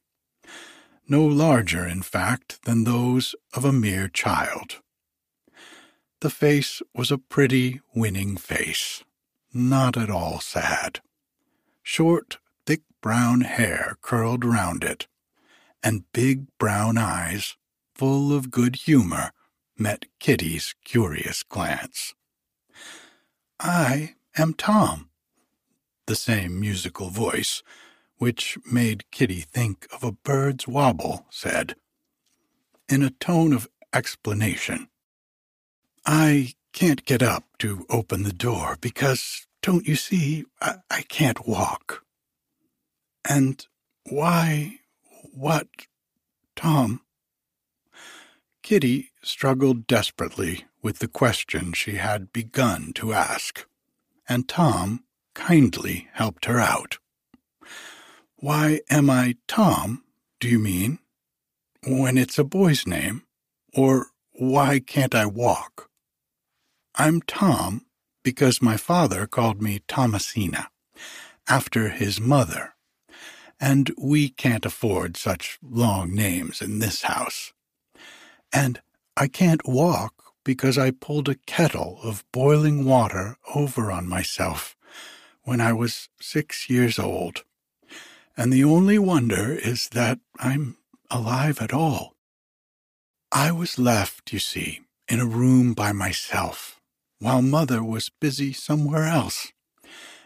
no 1.07 1.23
larger, 1.25 1.85
in 1.85 2.01
fact, 2.01 2.63
than 2.63 2.83
those 2.83 3.35
of 3.53 3.65
a 3.65 3.73
mere 3.73 4.07
child. 4.07 4.81
The 6.21 6.29
face 6.29 6.81
was 6.93 7.11
a 7.11 7.17
pretty, 7.17 7.81
winning 7.95 8.37
face, 8.37 9.03
not 9.53 9.97
at 9.97 10.09
all 10.09 10.39
sad. 10.39 10.99
Short, 11.81 12.37
thick 12.65 12.81
brown 13.01 13.41
hair 13.41 13.97
curled 14.01 14.45
round 14.45 14.83
it, 14.83 15.07
and 15.81 16.11
big 16.13 16.45
brown 16.59 16.97
eyes, 16.97 17.55
full 17.95 18.31
of 18.33 18.51
good 18.51 18.75
humor, 18.75 19.31
met 19.77 20.05
Kitty's 20.19 20.75
curious 20.83 21.41
glance. 21.41 22.13
I 23.59 24.15
am 24.39 24.53
Tom, 24.53 25.09
the 26.07 26.15
same 26.15 26.59
musical 26.59 27.09
voice, 27.09 27.61
which 28.17 28.57
made 28.69 29.09
Kitty 29.11 29.41
think 29.41 29.87
of 29.93 30.03
a 30.03 30.11
bird's 30.11 30.67
wobble, 30.67 31.25
said, 31.29 31.75
in 32.87 33.03
a 33.03 33.11
tone 33.11 33.53
of 33.53 33.67
explanation, 33.93 34.87
I 36.05 36.53
can't 36.73 37.05
get 37.05 37.21
up 37.21 37.45
to 37.59 37.85
open 37.89 38.23
the 38.23 38.33
door 38.33 38.77
because, 38.79 39.45
don't 39.61 39.87
you 39.87 39.95
see, 39.95 40.45
I, 40.61 40.75
I 40.89 41.01
can't 41.03 41.47
walk. 41.47 42.03
And 43.29 43.65
why, 44.09 44.79
what, 45.33 45.67
Tom? 46.55 47.01
Kitty 48.63 49.11
struggled 49.23 49.87
desperately 49.87 50.65
with 50.81 50.99
the 50.99 51.07
question 51.07 51.73
she 51.73 51.95
had 51.95 52.31
begun 52.31 52.93
to 52.93 53.13
ask, 53.13 53.65
and 54.29 54.47
Tom 54.47 55.03
kindly 55.35 56.07
helped 56.13 56.45
her 56.45 56.59
out. 56.59 56.99
Why 58.37 58.81
am 58.89 59.09
I 59.09 59.35
Tom, 59.47 60.03
do 60.39 60.47
you 60.47 60.59
mean? 60.59 60.99
When 61.87 62.17
it's 62.17 62.39
a 62.39 62.45
boy's 62.45 62.87
name? 62.87 63.23
Or 63.75 64.07
why 64.33 64.79
can't 64.79 65.15
I 65.15 65.25
walk? 65.25 65.89
I'm 66.95 67.21
Tom 67.21 67.85
because 68.23 68.61
my 68.61 68.77
father 68.77 69.27
called 69.27 69.61
me 69.61 69.81
Thomasina, 69.87 70.69
after 71.47 71.89
his 71.89 72.19
mother, 72.19 72.75
and 73.59 73.91
we 73.97 74.29
can't 74.29 74.65
afford 74.65 75.17
such 75.17 75.57
long 75.63 76.13
names 76.13 76.61
in 76.61 76.79
this 76.79 77.03
house. 77.03 77.53
And 78.53 78.81
I 79.17 79.27
can't 79.27 79.67
walk 79.67 80.28
because 80.51 80.77
I 80.79 80.89
pulled 80.91 81.29
a 81.29 81.41
kettle 81.55 81.99
of 82.03 82.23
boiling 82.31 82.79
water 82.85 83.37
over 83.53 83.91
on 83.91 84.09
myself 84.17 84.75
when 85.43 85.61
I 85.61 85.73
was 85.73 86.09
six 86.19 86.69
years 86.69 86.97
old 86.97 87.43
and 88.39 88.53
the 88.53 88.63
only 88.63 88.97
wonder 88.97 89.51
is 89.51 89.89
that 89.89 90.17
I'm 90.39 90.77
alive 91.11 91.61
at 91.61 91.73
all. 91.73 92.15
I 93.33 93.51
was 93.51 93.77
left, 93.77 94.31
you 94.31 94.39
see, 94.39 94.79
in 95.09 95.19
a 95.19 95.25
room 95.25 95.73
by 95.73 95.91
myself, 95.91 96.79
while 97.19 97.41
Mother 97.41 97.83
was 97.83 98.09
busy 98.21 98.53
somewhere 98.53 99.03
else, 99.03 99.51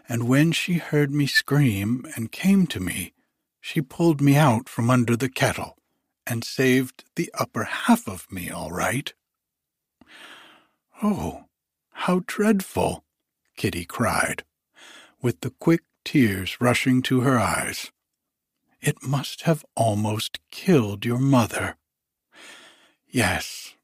and 0.07 0.29
when 0.29 0.51
she 0.51 0.73
heard 0.73 1.11
me 1.11 1.25
scream 1.25 2.05
and 2.15 2.31
came 2.31 2.67
to 2.67 2.79
me, 2.79 3.13
she 3.59 3.81
pulled 3.81 4.21
me 4.21 4.35
out 4.35 4.69
from 4.69 4.91
under 4.91 5.15
the 5.17 5.33
kettle 5.41 5.75
and 6.27 6.43
saved 6.43 7.03
the 7.15 7.31
upper 7.33 7.63
half 7.63 8.07
of 8.07 8.31
me 8.31 8.51
all 8.51 8.71
right. 8.71 9.11
Oh, 11.01 11.45
how 11.91 12.21
dreadful! 12.25 13.03
Kitty 13.55 13.85
cried, 13.85 14.43
with 15.21 15.41
the 15.41 15.51
quick 15.51 15.81
tears 16.03 16.59
rushing 16.59 17.01
to 17.03 17.21
her 17.21 17.39
eyes. 17.39 17.91
It 18.81 19.01
must 19.01 19.43
have 19.43 19.63
almost 19.75 20.39
killed 20.51 21.05
your 21.05 21.19
mother. 21.19 21.77
Yes, 23.07 23.75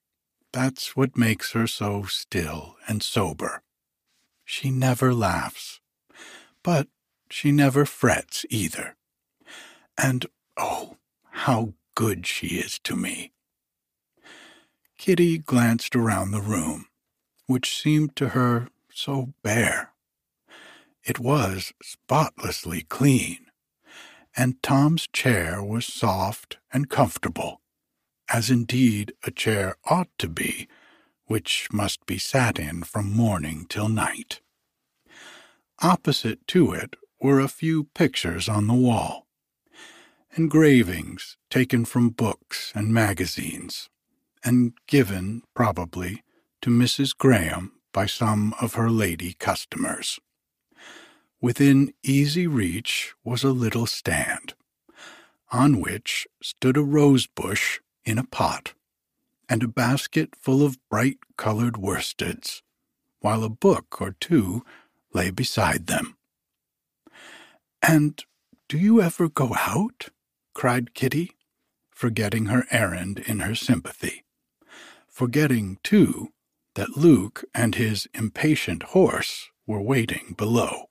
that's 0.52 0.96
what 0.96 1.16
makes 1.16 1.54
her 1.54 1.68
so 1.68 2.04
still 2.04 2.76
and 2.88 3.02
sober. 3.02 3.62
She 4.44 4.72
never 4.72 5.14
laughs, 5.14 5.80
but 6.64 6.88
she 7.30 7.52
never 7.52 7.86
frets 7.86 8.46
either. 8.50 8.98
And 9.98 10.26
oh, 10.58 10.98
how 11.32 11.74
good 11.96 12.26
she 12.26 12.58
is 12.58 12.80
to 12.80 12.96
me. 12.96 13.32
Kitty 14.98 15.38
glanced 15.38 15.96
around 15.96 16.32
the 16.32 16.42
room, 16.42 16.88
which 17.50 17.82
seemed 17.82 18.16
to 18.16 18.30
her 18.30 18.68
so 18.94 19.34
bare. 19.42 19.92
It 21.04 21.18
was 21.18 21.74
spotlessly 21.82 22.84
clean, 22.84 23.48
and 24.38 24.62
Tom's 24.62 25.08
chair 25.08 25.64
was 25.64 25.88
soft 25.88 26.58
and 26.72 26.92
comfortable, 26.92 27.60
as 28.32 28.52
indeed 28.52 29.14
a 29.24 29.32
chair 29.32 29.78
ought 29.86 30.10
to 30.20 30.30
be, 30.30 30.68
which 31.26 31.68
must 31.72 32.06
be 32.06 32.20
sat 32.20 32.60
in 32.60 32.84
from 32.84 33.12
morning 33.12 33.66
till 33.68 33.90
night. 33.90 34.42
Opposite 35.82 36.46
to 36.50 36.72
it 36.72 36.98
were 37.20 37.40
a 37.40 37.48
few 37.48 37.86
pictures 37.96 38.48
on 38.48 38.68
the 38.68 38.76
wall, 38.76 39.26
engravings 40.38 41.36
taken 41.50 41.84
from 41.84 42.10
books 42.10 42.72
and 42.76 42.94
magazines, 42.94 43.90
and 44.44 44.74
given, 44.86 45.42
probably, 45.56 46.24
to 46.62 46.70
Mrs. 46.70 47.18
Graham 47.18 47.74
by 47.92 48.06
some 48.06 48.54
of 48.62 48.74
her 48.76 48.90
lady 48.90 49.34
customers. 49.34 50.20
Within 51.42 51.94
easy 52.04 52.48
reach 52.48 53.14
was 53.24 53.44
a 53.44 53.52
little 53.52 53.86
stand, 53.86 54.54
on 55.52 55.80
which 55.80 56.28
stood 56.44 56.78
a 56.78 56.84
rose 56.84 57.28
bush 57.28 57.80
in 58.04 58.18
a 58.18 58.26
pot, 58.26 58.74
and 59.48 59.64
a 59.64 59.68
basket 59.68 60.36
full 60.36 60.64
of 60.64 60.78
bright 60.90 61.18
colored 61.38 61.76
worsteds, 61.76 62.62
while 63.20 63.44
a 63.44 63.50
book 63.50 64.02
or 64.02 64.16
two 64.20 64.64
lay 65.14 65.32
beside 65.32 65.88
them. 65.88 66.18
And 67.82 68.24
do 68.68 68.78
you 68.78 69.02
ever 69.02 69.30
go 69.30 69.56
out? 69.56 70.10
cried 70.54 70.94
Kitty, 70.94 71.32
forgetting 71.90 72.48
her 72.48 72.66
errand 72.70 73.20
in 73.20 73.40
her 73.40 73.56
sympathy, 73.56 74.24
forgetting, 75.08 75.80
too, 75.84 76.34
that 76.76 76.98
Luke 76.98 77.44
and 77.54 77.76
his 77.76 78.08
impatient 78.14 78.84
horse 78.84 79.50
were 79.66 79.82
waiting 79.82 80.36
below. 80.38 80.86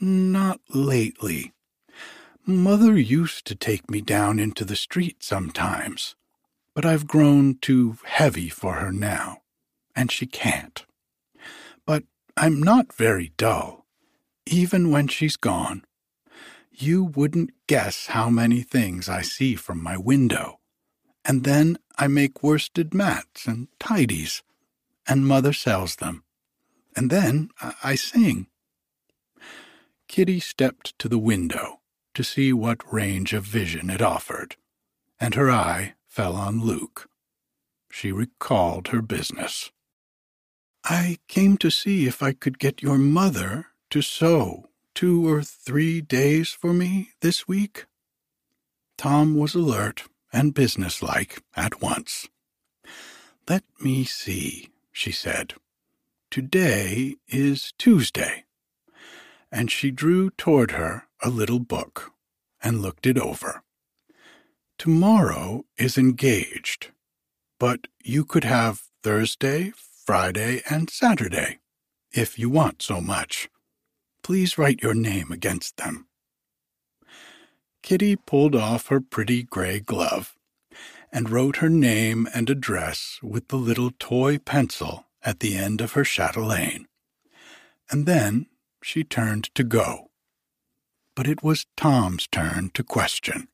Not 0.00 0.60
lately. 0.70 1.52
Mother 2.46 2.98
used 2.98 3.46
to 3.46 3.54
take 3.54 3.90
me 3.90 4.00
down 4.00 4.38
into 4.38 4.64
the 4.64 4.76
street 4.76 5.22
sometimes, 5.22 6.16
but 6.74 6.84
I've 6.86 7.06
grown 7.06 7.58
too 7.60 7.98
heavy 8.04 8.48
for 8.48 8.74
her 8.74 8.92
now, 8.92 9.38
and 9.94 10.10
she 10.10 10.26
can't. 10.26 10.84
But 11.86 12.04
I'm 12.36 12.62
not 12.62 12.94
very 12.94 13.32
dull, 13.36 13.84
even 14.46 14.90
when 14.90 15.08
she's 15.08 15.36
gone. 15.36 15.84
You 16.72 17.04
wouldn't 17.04 17.50
guess 17.66 18.06
how 18.06 18.30
many 18.30 18.62
things 18.62 19.08
I 19.08 19.20
see 19.20 19.54
from 19.54 19.82
my 19.82 19.98
window. 19.98 20.60
And 21.24 21.44
then 21.44 21.76
I 22.00 22.08
make 22.08 22.42
worsted 22.42 22.94
mats 22.94 23.46
and 23.46 23.68
tidies, 23.78 24.42
and 25.06 25.26
Mother 25.26 25.52
sells 25.52 25.96
them. 25.96 26.24
And 26.96 27.10
then 27.10 27.50
I 27.84 27.94
sing. 27.94 28.46
Kitty 30.08 30.40
stepped 30.40 30.98
to 30.98 31.10
the 31.10 31.18
window 31.18 31.80
to 32.14 32.24
see 32.24 32.54
what 32.54 32.90
range 32.90 33.34
of 33.34 33.44
vision 33.44 33.90
it 33.90 34.00
offered, 34.00 34.56
and 35.20 35.34
her 35.34 35.50
eye 35.50 35.92
fell 36.08 36.36
on 36.36 36.62
Luke. 36.64 37.06
She 37.90 38.12
recalled 38.12 38.88
her 38.88 39.02
business. 39.02 39.70
I 40.82 41.18
came 41.28 41.58
to 41.58 41.70
see 41.70 42.06
if 42.06 42.22
I 42.22 42.32
could 42.32 42.58
get 42.58 42.82
your 42.82 42.96
mother 42.96 43.66
to 43.90 44.00
sew 44.00 44.70
two 44.94 45.28
or 45.28 45.42
three 45.42 46.00
days 46.00 46.48
for 46.48 46.72
me 46.72 47.10
this 47.20 47.46
week. 47.46 47.84
Tom 48.96 49.34
was 49.34 49.54
alert 49.54 50.04
and 50.32 50.54
businesslike 50.54 51.42
at 51.56 51.80
once. 51.82 52.28
Let 53.48 53.64
me 53.80 54.04
see, 54.04 54.68
she 54.92 55.12
said. 55.12 55.54
Today 56.30 57.16
is 57.28 57.72
Tuesday 57.78 58.44
and 59.50 59.70
she 59.70 59.90
drew 59.90 60.30
toward 60.30 60.72
her 60.72 61.04
a 61.22 61.28
little 61.28 61.58
book 61.58 62.12
and 62.62 62.80
looked 62.80 63.06
it 63.06 63.18
over. 63.18 63.62
Tomorrow 64.78 65.64
is 65.76 65.98
engaged, 65.98 66.90
but 67.58 67.86
you 68.02 68.24
could 68.24 68.44
have 68.44 68.82
Thursday, 69.02 69.72
Friday, 70.06 70.62
and 70.70 70.88
Saturday, 70.88 71.58
if 72.12 72.38
you 72.38 72.48
want 72.48 72.82
so 72.82 73.00
much. 73.00 73.48
Please 74.22 74.58
write 74.58 74.82
your 74.82 74.94
name 74.94 75.32
against 75.32 75.76
them. 75.76 76.06
Kitty 77.82 78.16
pulled 78.16 78.54
off 78.54 78.88
her 78.88 79.00
pretty 79.00 79.42
gray 79.42 79.80
glove 79.80 80.36
and 81.12 81.30
wrote 81.30 81.56
her 81.56 81.68
name 81.68 82.28
and 82.34 82.48
address 82.48 83.18
with 83.22 83.48
the 83.48 83.56
little 83.56 83.90
toy 83.98 84.38
pencil 84.38 85.06
at 85.22 85.40
the 85.40 85.56
end 85.56 85.80
of 85.80 85.92
her 85.92 86.04
chatelaine, 86.04 86.86
and 87.90 88.06
then 88.06 88.46
she 88.82 89.02
turned 89.02 89.54
to 89.54 89.64
go. 89.64 90.10
But 91.16 91.26
it 91.26 91.42
was 91.42 91.66
Tom's 91.76 92.26
turn 92.28 92.70
to 92.74 92.84
question. 92.84 93.48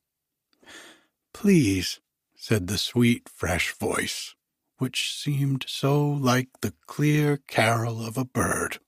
Please, 1.33 2.01
said 2.37 2.67
the 2.67 2.79
sweet, 2.79 3.29
fresh 3.29 3.73
voice, 3.73 4.35
which 4.79 5.13
seemed 5.15 5.65
so 5.67 6.07
like 6.07 6.49
the 6.61 6.75
clear 6.87 7.39
carol 7.49 8.05
of 8.05 8.17
a 8.19 8.25
bird. 8.25 8.79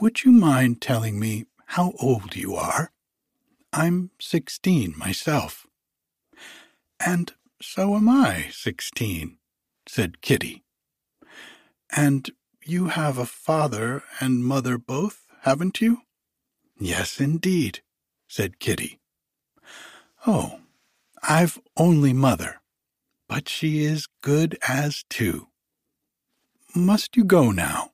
Would 0.00 0.24
you 0.24 0.32
mind 0.32 0.80
telling 0.80 1.20
me 1.20 1.44
how 1.66 1.92
old 2.00 2.34
you 2.34 2.54
are? 2.54 2.90
I'm 3.76 4.12
sixteen 4.20 4.94
myself. 4.96 5.66
And 7.04 7.32
so 7.60 7.96
am 7.96 8.08
I 8.08 8.46
sixteen, 8.52 9.38
said 9.88 10.20
Kitty. 10.20 10.62
And 11.90 12.30
you 12.64 12.86
have 12.86 13.18
a 13.18 13.26
father 13.26 14.04
and 14.20 14.44
mother 14.44 14.78
both, 14.78 15.26
haven't 15.40 15.80
you? 15.80 16.02
Yes, 16.78 17.18
indeed, 17.18 17.80
said 18.28 18.60
Kitty. 18.60 19.00
Oh, 20.24 20.60
I've 21.20 21.60
only 21.76 22.12
mother, 22.12 22.60
but 23.28 23.48
she 23.48 23.84
is 23.84 24.06
good 24.22 24.56
as 24.68 25.04
two. 25.10 25.48
Must 26.76 27.16
you 27.16 27.24
go 27.24 27.50
now? 27.50 27.90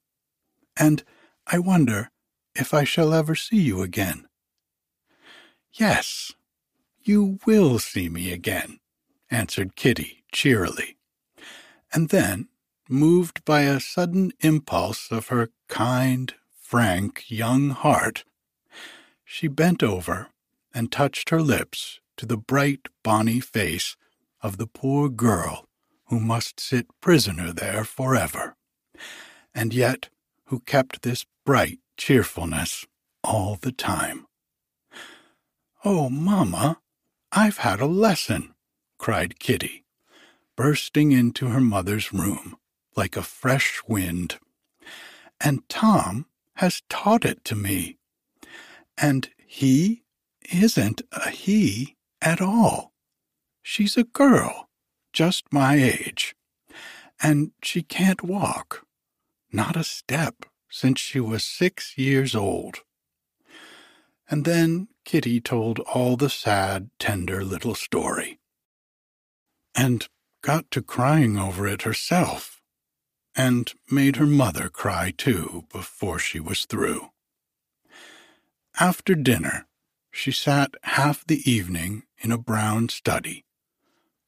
And 0.79 1.03
I 1.47 1.59
wonder 1.59 2.11
if 2.55 2.75
I 2.75 2.85
shall 2.85 3.15
ever 3.15 3.35
see 3.35 3.61
you 3.63 3.81
again. 3.81 4.27
Yes, 5.73 6.33
you 7.03 7.39
will 7.47 7.79
see 7.79 8.09
me 8.09 8.33
again, 8.33 8.81
answered 9.31 9.77
Kitty 9.77 10.25
cheerily. 10.33 10.97
And 11.93 12.09
then, 12.09 12.49
moved 12.89 13.45
by 13.45 13.63
a 13.63 13.81
sudden 13.81 14.33
impulse 14.41 15.11
of 15.11 15.29
her 15.29 15.51
kind, 15.69 16.35
frank 16.61 17.25
young 17.29 17.71
heart, 17.71 18.25
she 19.25 19.49
bent 19.49 19.83
over 19.83 20.29
and 20.75 20.91
touched 20.91 21.31
her 21.31 21.41
lips 21.41 22.01
to 22.17 22.27
the 22.27 22.37
bright, 22.37 22.89
bonny 23.03 23.41
face 23.41 23.97
of 24.43 24.57
the 24.57 24.67
poor 24.67 25.09
girl 25.09 25.67
who 26.07 26.19
must 26.19 26.59
sit 26.59 26.87
prisoner 27.01 27.53
there 27.53 27.85
forever, 27.85 28.57
and 29.55 29.73
yet 29.73 30.09
who 30.47 30.61
kept 30.61 31.03
this 31.03 31.25
bright 31.47 31.79
cheerfulness 31.97 32.87
all 33.23 33.57
the 33.61 33.73
time. 33.73 34.27
Oh, 35.83 36.11
mamma, 36.11 36.79
I've 37.33 37.59
had 37.59 37.81
a 37.81 37.87
lesson, 37.87 38.55
cried 38.99 39.39
Kitty, 39.39 39.85
bursting 40.55 41.13
into 41.13 41.49
her 41.49 41.61
mother's 41.61 42.13
room 42.13 42.57
like 42.97 43.17
a 43.17 43.23
fresh 43.23 43.81
wind. 43.89 44.39
And 45.41 45.67
Tom 45.71 46.27
has 46.57 46.83
taught 46.91 47.25
it 47.25 47.45
to 47.47 47.55
me. 47.55 47.97
And 48.99 49.31
he 49.39 50.03
isn't 50.53 51.01
a 51.13 51.31
he 51.31 51.97
at 52.21 52.43
all. 52.43 52.93
She's 53.63 53.97
a 53.97 54.05
girl, 54.05 54.69
just 55.15 55.51
my 55.51 55.77
age. 55.77 56.35
And 57.23 57.53
she 57.63 57.83
can't 57.83 58.23
walk, 58.23 58.87
not 59.51 59.77
a 59.77 59.85
step 59.85 60.45
since 60.69 61.01
she 61.01 61.21
was 61.21 61.43
six 61.43 61.97
years 61.97 62.35
old. 62.35 62.81
And 64.29 64.45
then 64.45 64.89
Kitty 65.05 65.41
told 65.41 65.79
all 65.81 66.17
the 66.17 66.31
sad, 66.31 66.91
tender 66.99 67.45
little 67.45 67.75
story. 67.75 68.39
And 69.75 70.09
got 70.43 70.71
to 70.73 70.83
crying 70.83 71.39
over 71.39 71.67
it 71.67 71.83
herself, 71.83 72.61
and 73.35 73.73
made 73.91 74.17
her 74.17 74.27
mother 74.27 74.69
cry 74.69 75.13
too 75.17 75.65
before 75.73 76.19
she 76.19 76.41
was 76.41 76.65
through. 76.65 77.11
After 78.79 79.15
dinner, 79.15 79.67
she 80.11 80.33
sat 80.33 80.75
half 80.83 81.25
the 81.27 81.49
evening 81.51 82.05
in 82.19 82.33
a 82.33 82.39
brown 82.39 82.89
study. 82.89 83.45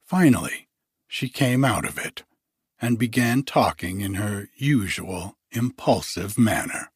Finally, 0.04 0.68
she 1.08 1.28
came 1.28 1.64
out 1.64 1.84
of 1.84 1.98
it 1.98 2.22
and 2.80 2.98
began 2.98 3.42
talking 3.42 4.00
in 4.00 4.14
her 4.14 4.48
usual 4.56 5.36
impulsive 5.52 6.38
manner. 6.38 6.90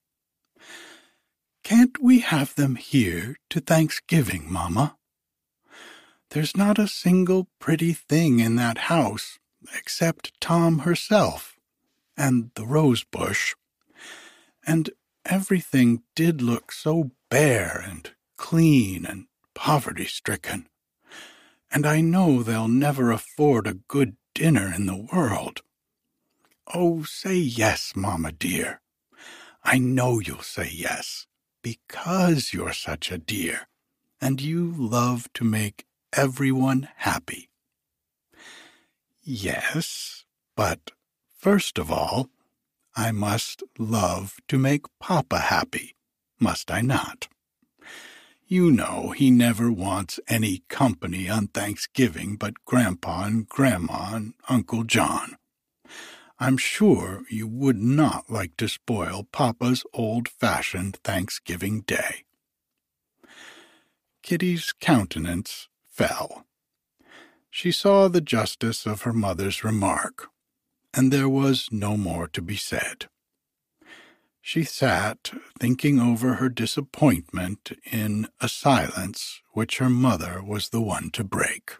Can't 1.66 2.00
we 2.00 2.20
have 2.20 2.54
them 2.54 2.76
here 2.76 3.38
to 3.50 3.58
Thanksgiving, 3.58 4.44
Mamma? 4.48 4.96
There's 6.30 6.56
not 6.56 6.78
a 6.78 6.86
single 6.86 7.48
pretty 7.58 7.92
thing 7.92 8.38
in 8.38 8.54
that 8.54 8.86
house 8.86 9.40
except 9.74 10.40
Tom 10.40 10.78
herself 10.86 11.58
and 12.16 12.52
the 12.54 12.64
rose 12.64 13.02
bush. 13.02 13.56
And 14.64 14.90
everything 15.24 16.04
did 16.14 16.40
look 16.40 16.70
so 16.70 17.10
bare 17.30 17.82
and 17.84 18.12
clean 18.36 19.04
and 19.04 19.26
poverty 19.52 20.06
stricken. 20.06 20.68
And 21.72 21.84
I 21.84 22.00
know 22.00 22.44
they'll 22.44 22.68
never 22.68 23.10
afford 23.10 23.66
a 23.66 23.80
good 23.88 24.16
dinner 24.34 24.72
in 24.72 24.86
the 24.86 25.08
world. 25.12 25.62
Oh, 26.72 27.02
say 27.02 27.34
yes, 27.34 27.94
Mamma 27.96 28.30
dear. 28.30 28.80
I 29.64 29.78
know 29.78 30.20
you'll 30.20 30.42
say 30.42 30.70
yes, 30.72 31.26
because 31.66 32.52
you're 32.52 32.72
such 32.72 33.10
a 33.10 33.18
dear, 33.18 33.66
and 34.20 34.40
you 34.40 34.72
love 34.78 35.28
to 35.34 35.42
make 35.42 35.84
everyone 36.12 36.88
happy. 36.98 37.50
Yes, 39.24 40.24
but 40.54 40.92
first 41.36 41.76
of 41.76 41.90
all, 41.90 42.28
I 42.94 43.10
must 43.10 43.64
love 43.80 44.36
to 44.46 44.58
make 44.58 44.86
Papa 45.00 45.38
happy, 45.38 45.96
must 46.38 46.70
I 46.70 46.82
not? 46.82 47.26
You 48.46 48.70
know 48.70 49.10
he 49.10 49.32
never 49.32 49.68
wants 49.72 50.20
any 50.28 50.62
company 50.68 51.28
on 51.28 51.48
Thanksgiving 51.48 52.36
but 52.36 52.64
Grandpa 52.64 53.24
and 53.24 53.48
Grandma 53.48 54.14
and 54.14 54.34
Uncle 54.48 54.84
John. 54.84 55.36
I'm 56.38 56.58
sure 56.58 57.22
you 57.30 57.48
would 57.48 57.78
not 57.78 58.30
like 58.30 58.56
to 58.58 58.68
spoil 58.68 59.26
Papa's 59.32 59.84
old 59.94 60.28
fashioned 60.28 60.96
Thanksgiving 61.02 61.80
Day. 61.80 62.24
Kitty's 64.22 64.72
countenance 64.78 65.68
fell. 65.88 66.44
She 67.48 67.72
saw 67.72 68.08
the 68.08 68.20
justice 68.20 68.84
of 68.84 69.02
her 69.02 69.14
mother's 69.14 69.64
remark, 69.64 70.28
and 70.92 71.10
there 71.10 71.28
was 71.28 71.68
no 71.70 71.96
more 71.96 72.28
to 72.28 72.42
be 72.42 72.56
said. 72.56 73.06
She 74.42 74.62
sat 74.62 75.32
thinking 75.58 75.98
over 75.98 76.34
her 76.34 76.50
disappointment 76.50 77.72
in 77.90 78.28
a 78.40 78.48
silence 78.48 79.40
which 79.52 79.78
her 79.78 79.88
mother 79.88 80.42
was 80.42 80.68
the 80.68 80.82
one 80.82 81.10
to 81.12 81.24
break. 81.24 81.76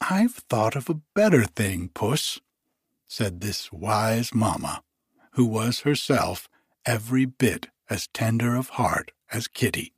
I've 0.00 0.34
thought 0.34 0.76
of 0.76 0.88
a 0.88 1.00
better 1.14 1.44
thing, 1.44 1.90
Puss, 1.92 2.40
said 3.06 3.40
this 3.40 3.72
wise 3.72 4.34
mamma, 4.34 4.82
who 5.32 5.44
was 5.44 5.80
herself 5.80 6.48
every 6.86 7.24
bit 7.24 7.68
as 7.90 8.08
tender 8.08 8.54
of 8.54 8.70
heart 8.70 9.12
as 9.32 9.48
Kitty, 9.48 9.94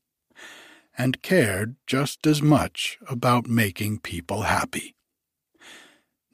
and 0.97 1.23
cared 1.23 1.77
just 1.87 2.27
as 2.27 2.41
much 2.41 2.99
about 3.09 3.47
making 3.47 3.99
people 4.01 4.43
happy. 4.43 4.95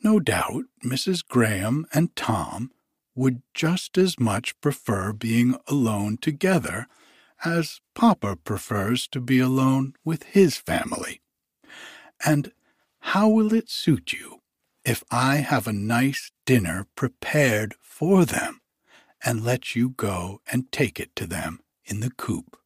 No 0.03 0.21
doubt 0.21 0.65
Mrs. 0.85 1.27
Graham 1.27 1.87
and 1.93 2.15
Tom 2.15 2.71
would 3.15 3.43
just 3.55 3.99
as 3.99 4.21
much 4.21 4.59
prefer 4.61 5.13
being 5.13 5.57
alone 5.67 6.19
together 6.19 6.87
as 7.45 7.81
Papa 7.95 8.37
prefers 8.37 9.09
to 9.09 9.21
be 9.21 9.41
alone 9.41 9.95
with 10.05 10.23
his 10.25 10.57
family. 10.57 11.21
And 12.25 12.53
how 13.11 13.29
will 13.29 13.53
it 13.53 13.71
suit 13.71 14.13
you 14.13 14.41
if 14.85 15.05
I 15.13 15.37
have 15.37 15.69
a 15.69 15.73
nice 15.73 16.33
dinner 16.45 16.89
prepared 16.97 17.77
for 17.81 18.25
them 18.25 18.61
and 19.25 19.45
let 19.45 19.77
you 19.77 19.91
go 19.91 20.41
and 20.51 20.73
take 20.73 20.99
it 20.99 21.15
to 21.15 21.25
them 21.25 21.61
in 21.85 22.01
the 22.01 22.11
coupe? 22.11 22.57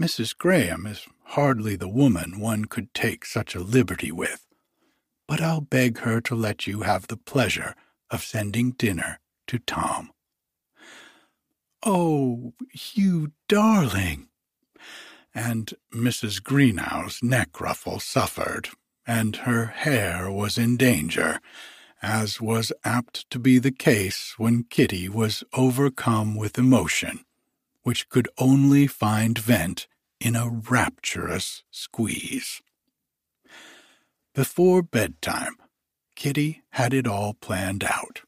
Mrs. 0.00 0.38
Graham 0.38 0.86
is 0.86 1.08
hardly 1.24 1.74
the 1.74 1.88
woman 1.88 2.38
one 2.38 2.66
could 2.66 2.94
take 2.94 3.24
such 3.24 3.56
a 3.56 3.60
liberty 3.60 4.12
with, 4.12 4.46
but 5.26 5.40
I'll 5.40 5.60
beg 5.60 5.98
her 5.98 6.20
to 6.20 6.36
let 6.36 6.68
you 6.68 6.82
have 6.82 7.08
the 7.08 7.16
pleasure 7.16 7.74
of 8.12 8.22
sending 8.22 8.70
dinner 8.70 9.18
to 9.48 9.58
Tom. 9.58 10.12
Oh, 11.84 12.52
you 12.94 13.32
darling! 13.48 14.28
And 15.34 15.74
Mrs. 15.92 16.40
Greenow's 16.40 17.20
neck 17.24 17.60
ruffle 17.60 17.98
suffered 17.98 18.68
and 19.10 19.34
her 19.38 19.66
hair 19.66 20.30
was 20.30 20.56
in 20.56 20.76
danger, 20.76 21.40
as 22.00 22.40
was 22.40 22.70
apt 22.84 23.28
to 23.28 23.40
be 23.40 23.58
the 23.58 23.72
case 23.72 24.34
when 24.38 24.62
Kitty 24.62 25.08
was 25.08 25.42
overcome 25.52 26.36
with 26.36 26.56
emotion, 26.56 27.24
which 27.82 28.08
could 28.08 28.28
only 28.38 28.86
find 28.86 29.36
vent 29.36 29.88
in 30.20 30.36
a 30.36 30.48
rapturous 30.48 31.64
squeeze. 31.72 32.62
Before 34.32 34.80
bedtime, 34.80 35.56
Kitty 36.14 36.62
had 36.70 36.94
it 36.94 37.08
all 37.08 37.34
planned 37.34 37.82
out. 37.82 38.20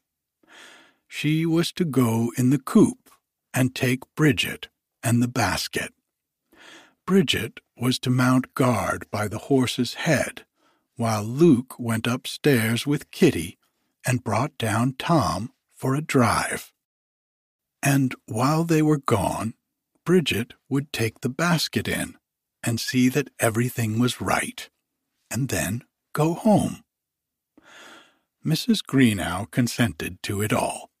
She 1.07 1.45
was 1.45 1.71
to 1.73 1.85
go 1.85 2.33
in 2.37 2.49
the 2.49 2.59
coupe 2.59 3.09
and 3.53 3.73
take 3.73 4.01
Bridget 4.17 4.67
and 5.01 5.23
the 5.23 5.29
basket. 5.29 5.93
Bridget 7.07 7.61
was 7.77 7.99
to 7.99 8.09
mount 8.09 8.53
guard 8.53 9.05
by 9.09 9.29
the 9.29 9.47
horse's 9.47 9.93
head 9.93 10.43
while 10.95 11.23
Luke 11.23 11.79
went 11.79 12.07
upstairs 12.07 12.85
with 12.85 13.11
Kitty 13.11 13.57
and 14.05 14.23
brought 14.23 14.57
down 14.57 14.95
Tom 14.97 15.51
for 15.75 15.95
a 15.95 16.01
drive. 16.01 16.71
And 17.81 18.15
while 18.25 18.63
they 18.63 18.81
were 18.81 18.97
gone, 18.97 19.55
Bridget 20.05 20.53
would 20.69 20.93
take 20.93 21.21
the 21.21 21.29
basket 21.29 21.87
in 21.87 22.15
and 22.63 22.79
see 22.79 23.09
that 23.09 23.29
everything 23.39 23.99
was 23.99 24.21
right, 24.21 24.69
and 25.29 25.49
then 25.49 25.83
go 26.13 26.33
home. 26.33 26.83
Mrs. 28.45 28.81
Greenow 28.83 29.49
consented 29.51 30.21
to 30.23 30.41
it 30.41 30.53
all. 30.53 30.91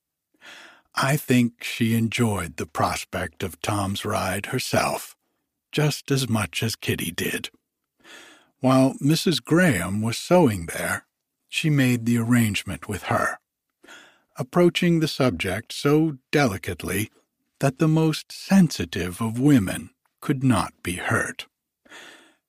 I 0.95 1.17
think 1.17 1.63
she 1.63 1.95
enjoyed 1.95 2.57
the 2.57 2.65
prospect 2.65 3.43
of 3.43 3.61
Tom's 3.61 4.05
ride 4.05 4.47
herself, 4.47 5.15
just 5.71 6.11
as 6.11 6.29
much 6.29 6.61
as 6.61 6.75
Kitty 6.75 7.11
did. 7.11 7.49
While 8.63 8.93
Mrs. 9.03 9.43
Graham 9.43 10.01
was 10.01 10.17
sewing 10.17 10.67
there, 10.67 11.05
she 11.49 11.69
made 11.69 12.05
the 12.05 12.17
arrangement 12.17 12.87
with 12.87 13.03
her, 13.03 13.39
approaching 14.37 15.01
the 15.01 15.07
subject 15.09 15.73
so 15.73 16.19
delicately 16.31 17.11
that 17.59 17.79
the 17.79 17.89
most 17.89 18.31
sensitive 18.31 19.19
of 19.19 19.37
women 19.37 19.89
could 20.21 20.45
not 20.45 20.71
be 20.81 20.93
hurt, 20.93 21.45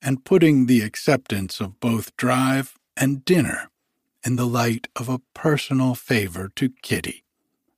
and 0.01 0.25
putting 0.25 0.67
the 0.67 0.83
acceptance 0.83 1.59
of 1.59 1.81
both 1.81 2.17
drive 2.17 2.75
and 2.97 3.25
dinner 3.25 3.69
in 4.25 4.37
the 4.37 4.47
light 4.47 4.87
of 4.95 5.09
a 5.09 5.21
personal 5.35 5.97
favor 5.97 6.49
to 6.55 6.71
Kitty, 6.81 7.25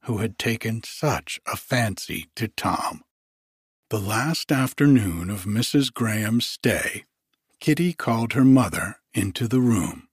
who 0.03 0.19
had 0.19 0.39
taken 0.39 0.83
such 0.85 1.41
a 1.51 1.57
fancy 1.57 2.29
to 2.37 2.49
Tom. 2.49 3.01
The 3.89 3.99
last 3.99 4.53
afternoon 4.53 5.31
of 5.31 5.47
Mrs. 5.47 5.91
Graham's 5.91 6.45
stay, 6.45 7.06
Kitty 7.67 7.95
called 7.95 8.35
her 8.35 8.45
mother 8.45 9.01
into 9.13 9.49
the 9.49 9.59
room. 9.59 10.07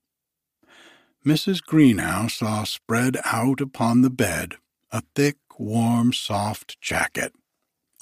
Mrs. 1.24 1.62
Greenow 1.62 2.28
saw 2.28 2.64
spread 2.64 3.16
out 3.24 3.60
upon 3.60 4.02
the 4.02 4.10
bed 4.10 4.56
a 4.90 5.04
thick, 5.14 5.36
warm, 5.56 6.12
soft 6.12 6.80
jacket, 6.80 7.32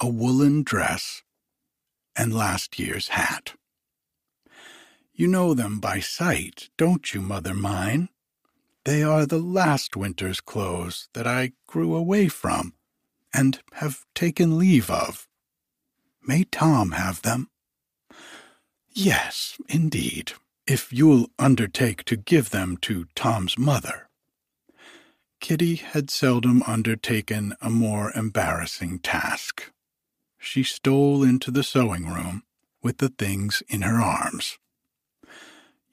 a 0.01 0.09
woolen 0.09 0.63
dress, 0.63 1.21
and 2.15 2.33
last 2.33 2.79
year's 2.79 3.09
hat. 3.09 3.53
You 5.13 5.27
know 5.27 5.53
them 5.53 5.79
by 5.79 5.99
sight, 5.99 6.69
don't 6.75 7.13
you, 7.13 7.21
mother 7.21 7.53
mine? 7.53 8.09
They 8.85 9.03
are 9.03 9.27
the 9.27 9.37
last 9.37 9.95
winter's 9.95 10.41
clothes 10.41 11.09
that 11.13 11.27
I 11.27 11.51
grew 11.67 11.95
away 11.95 12.27
from 12.27 12.73
and 13.31 13.61
have 13.73 14.03
taken 14.15 14.57
leave 14.57 14.89
of. 14.89 15.27
May 16.23 16.43
Tom 16.43 16.93
have 16.93 17.21
them? 17.21 17.51
Yes, 18.95 19.57
indeed, 19.69 20.33
if 20.67 20.93
you'll 20.93 21.31
undertake 21.39 22.03
to 22.03 22.15
give 22.15 22.51
them 22.51 22.77
to 22.81 23.07
Tom's 23.15 23.57
mother. 23.57 24.07
Kitty 25.39 25.75
had 25.75 26.11
seldom 26.11 26.61
undertaken 26.67 27.55
a 27.59 27.71
more 27.71 28.11
embarrassing 28.15 28.99
task. 28.99 29.71
She 30.37 30.61
stole 30.61 31.23
into 31.23 31.49
the 31.49 31.63
sewing 31.63 32.05
room 32.05 32.43
with 32.83 32.99
the 32.99 33.09
things 33.09 33.63
in 33.67 33.81
her 33.81 33.99
arms. 33.99 34.59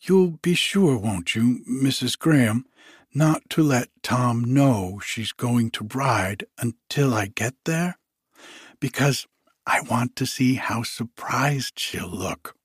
You'll 0.03 0.39
be 0.43 0.55
sure, 0.55 0.99
won't 0.99 1.35
you, 1.35 1.65
Mrs. 1.67 2.19
Graham, 2.19 2.67
not 3.15 3.49
to 3.51 3.63
let 3.63 3.89
Tom 4.03 4.45
know 4.45 5.01
she's 5.03 5.33
going 5.33 5.71
to 5.71 5.89
ride 5.95 6.45
until 6.59 7.15
I 7.15 7.29
get 7.29 7.55
there? 7.65 7.99
Because 8.79 9.27
I 9.67 9.81
want 9.81 10.17
to 10.17 10.27
see 10.27 10.57
how 10.57 10.83
surprised 10.83 11.79
she'll 11.79 12.07
look. 12.07 12.57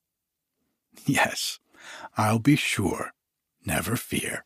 Yes, 1.07 1.59
I'll 2.17 2.39
be 2.39 2.55
sure. 2.55 3.11
Never 3.63 3.95
fear. 3.95 4.43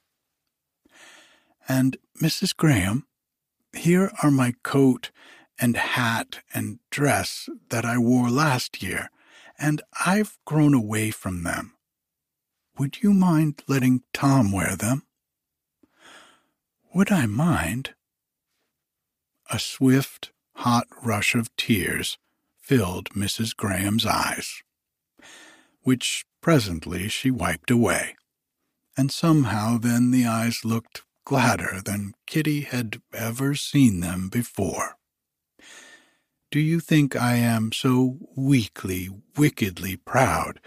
And, 1.69 1.95
Mrs. 2.21 2.55
Graham, 2.55 3.07
here 3.73 4.11
are 4.21 4.31
my 4.31 4.55
coat 4.63 5.11
and 5.57 5.77
hat 5.77 6.39
and 6.53 6.79
dress 6.89 7.47
that 7.69 7.85
I 7.85 7.97
wore 7.97 8.29
last 8.29 8.83
year, 8.83 9.09
and 9.57 9.81
I've 10.05 10.37
grown 10.45 10.73
away 10.73 11.11
from 11.11 11.43
them. 11.43 11.73
Would 12.77 13.03
you 13.03 13.13
mind 13.13 13.61
letting 13.67 14.03
Tom 14.13 14.51
wear 14.51 14.75
them? 14.75 15.03
Would 16.93 17.11
I 17.11 17.25
mind? 17.25 17.93
A 19.51 19.59
swift, 19.59 20.31
hot 20.55 20.87
rush 21.03 21.35
of 21.35 21.55
tears 21.55 22.17
filled 22.61 23.09
Mrs. 23.09 23.55
Graham's 23.55 24.05
eyes, 24.05 24.63
which 25.83 26.25
presently 26.41 27.07
she 27.07 27.31
wiped 27.31 27.71
away, 27.71 28.15
and 28.97 29.11
somehow 29.11 29.77
then 29.77 30.11
the 30.11 30.25
eyes 30.25 30.65
looked 30.65 31.03
gladder 31.25 31.81
than 31.83 32.13
Kitty 32.25 32.61
had 32.61 33.01
ever 33.13 33.55
seen 33.55 33.99
them 33.99 34.29
before. 34.29 34.97
Do 36.51 36.59
you 36.59 36.79
think 36.79 37.15
I 37.15 37.35
am 37.35 37.71
so 37.71 38.17
weakly, 38.35 39.09
wickedly 39.37 39.97
proud 39.97 40.59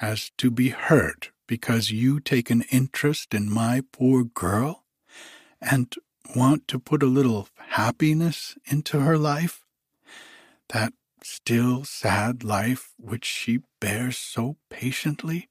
as 0.00 0.30
to 0.38 0.50
be 0.50 0.68
hurt 0.68 1.32
because 1.48 1.90
you 1.90 2.20
take 2.20 2.50
an 2.50 2.62
interest 2.70 3.34
in 3.34 3.50
my 3.50 3.82
poor 3.92 4.22
girl 4.22 4.84
and 5.60 5.92
want 6.36 6.68
to 6.68 6.78
put 6.78 7.02
a 7.02 7.06
little 7.06 7.48
happiness 7.70 8.56
into 8.66 9.00
her 9.00 9.18
life? 9.18 9.64
That 10.68 10.92
still 11.26 11.84
sad 11.84 12.44
life 12.44 12.92
which 12.98 13.24
she 13.24 13.60
bears 13.80 14.16
so 14.16 14.56
patiently? 14.70 15.48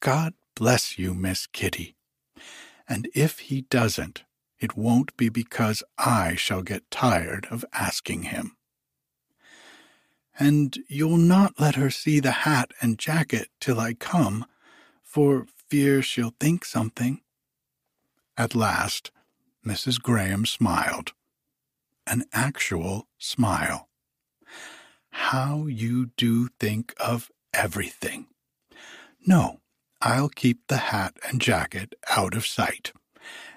God 0.00 0.34
bless 0.54 0.98
you, 0.98 1.14
Miss 1.14 1.46
Kitty. 1.46 1.96
And 2.88 3.08
if 3.14 3.38
he 3.40 3.62
doesn't, 3.62 4.24
it 4.60 4.76
won't 4.76 5.16
be 5.16 5.28
because 5.28 5.82
I 5.98 6.34
shall 6.34 6.62
get 6.62 6.90
tired 6.90 7.46
of 7.50 7.64
asking 7.72 8.24
him. 8.24 8.56
And 10.38 10.78
you'll 10.88 11.16
not 11.16 11.60
let 11.60 11.74
her 11.74 11.90
see 11.90 12.20
the 12.20 12.30
hat 12.30 12.72
and 12.80 12.98
jacket 12.98 13.48
till 13.60 13.78
I 13.78 13.94
come, 13.94 14.46
for 15.02 15.46
fear 15.68 16.02
she'll 16.02 16.34
think 16.38 16.64
something. 16.64 17.20
At 18.36 18.54
last, 18.54 19.10
Mrs. 19.66 20.00
Graham 20.00 20.46
smiled. 20.46 21.12
An 22.06 22.24
actual 22.32 23.08
smile. 23.18 23.88
How 25.12 25.66
you 25.66 26.06
do 26.16 26.48
think 26.58 26.94
of 26.98 27.30
everything. 27.54 28.26
No, 29.26 29.60
I'll 30.00 30.30
keep 30.30 30.66
the 30.66 30.78
hat 30.78 31.16
and 31.28 31.40
jacket 31.40 31.94
out 32.10 32.34
of 32.34 32.46
sight, 32.46 32.92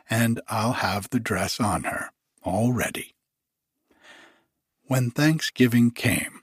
and 0.10 0.42
I'll 0.48 0.74
have 0.74 1.10
the 1.10 1.20
dress 1.20 1.60
on 1.60 1.86
her, 1.86 2.12
all 2.44 2.74
ready. 2.74 3.16
When 4.84 5.10
Thanksgiving 5.10 5.92
came, 5.92 6.42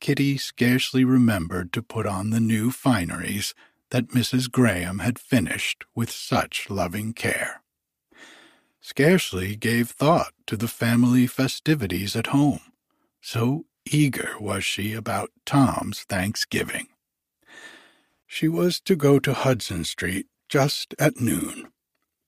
Kitty 0.00 0.36
scarcely 0.36 1.02
remembered 1.04 1.72
to 1.72 1.82
put 1.82 2.06
on 2.06 2.30
the 2.30 2.40
new 2.40 2.70
fineries 2.70 3.54
that 3.90 4.08
Mrs. 4.08 4.50
Graham 4.50 4.98
had 4.98 5.18
finished 5.18 5.84
with 5.94 6.10
such 6.10 6.68
loving 6.70 7.12
care. 7.14 7.62
Scarcely 8.80 9.56
gave 9.56 9.90
thought 9.90 10.32
to 10.46 10.56
the 10.56 10.68
family 10.68 11.26
festivities 11.26 12.14
at 12.14 12.28
home, 12.28 12.60
so 13.20 13.64
eager 13.86 14.34
was 14.40 14.64
she 14.64 14.92
about 14.92 15.30
Tom's 15.44 16.02
Thanksgiving. 16.02 16.88
She 18.26 18.48
was 18.48 18.80
to 18.80 18.96
go 18.96 19.18
to 19.18 19.32
Hudson 19.32 19.84
Street 19.84 20.26
just 20.48 20.94
at 20.98 21.20
noon, 21.20 21.68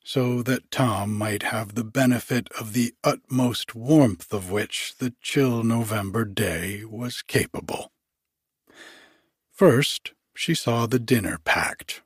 so 0.05 0.43
that 0.43 0.71
Tom 0.71 1.13
might 1.17 1.43
have 1.43 1.75
the 1.75 1.85
benefit 1.85 2.49
of 2.59 2.73
the 2.73 2.95
utmost 3.05 3.75
warmth 3.75 4.33
of 4.33 4.51
which 4.51 4.95
the 4.99 5.15
chill 5.21 5.63
November 5.63 6.25
day 6.25 6.85
was 6.85 7.23
capable. 7.23 7.93
First, 9.53 10.13
she 10.35 10.55
saw 10.55 10.87
the 10.87 11.01
dinner 11.01 11.39
packed. 11.45 12.03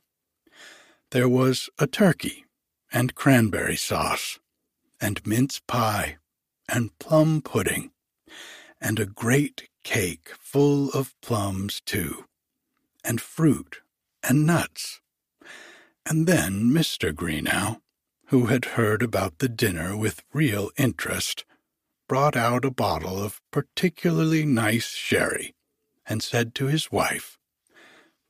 There 1.11 1.29
was 1.29 1.69
a 1.77 1.85
turkey 1.85 2.45
and 2.91 3.15
cranberry 3.15 3.75
sauce, 3.75 4.39
and 4.99 5.25
mince 5.25 5.59
pie, 5.59 6.17
and 6.67 6.97
plum 6.99 7.41
pudding, 7.41 7.91
and 8.83 8.99
a 8.99 9.05
great 9.05 9.69
cake 9.85 10.31
full 10.39 10.89
of 10.91 11.15
plums, 11.21 11.81
too, 11.85 12.25
and 13.03 13.21
fruit 13.21 13.81
and 14.21 14.45
nuts. 14.45 14.99
And 16.05 16.27
then 16.27 16.65
Mr. 16.65 17.13
Greenow, 17.13 17.79
who 18.27 18.47
had 18.47 18.65
heard 18.75 19.01
about 19.01 19.39
the 19.39 19.47
dinner 19.47 19.95
with 19.95 20.23
real 20.33 20.69
interest, 20.77 21.45
brought 22.09 22.35
out 22.35 22.65
a 22.65 22.71
bottle 22.71 23.23
of 23.23 23.41
particularly 23.51 24.45
nice 24.45 24.89
sherry 24.89 25.55
and 26.05 26.21
said 26.21 26.53
to 26.55 26.65
his 26.65 26.91
wife, 26.91 27.37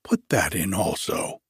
Put 0.03 0.29
that 0.29 0.53
in 0.53 0.73
also. 0.73 1.41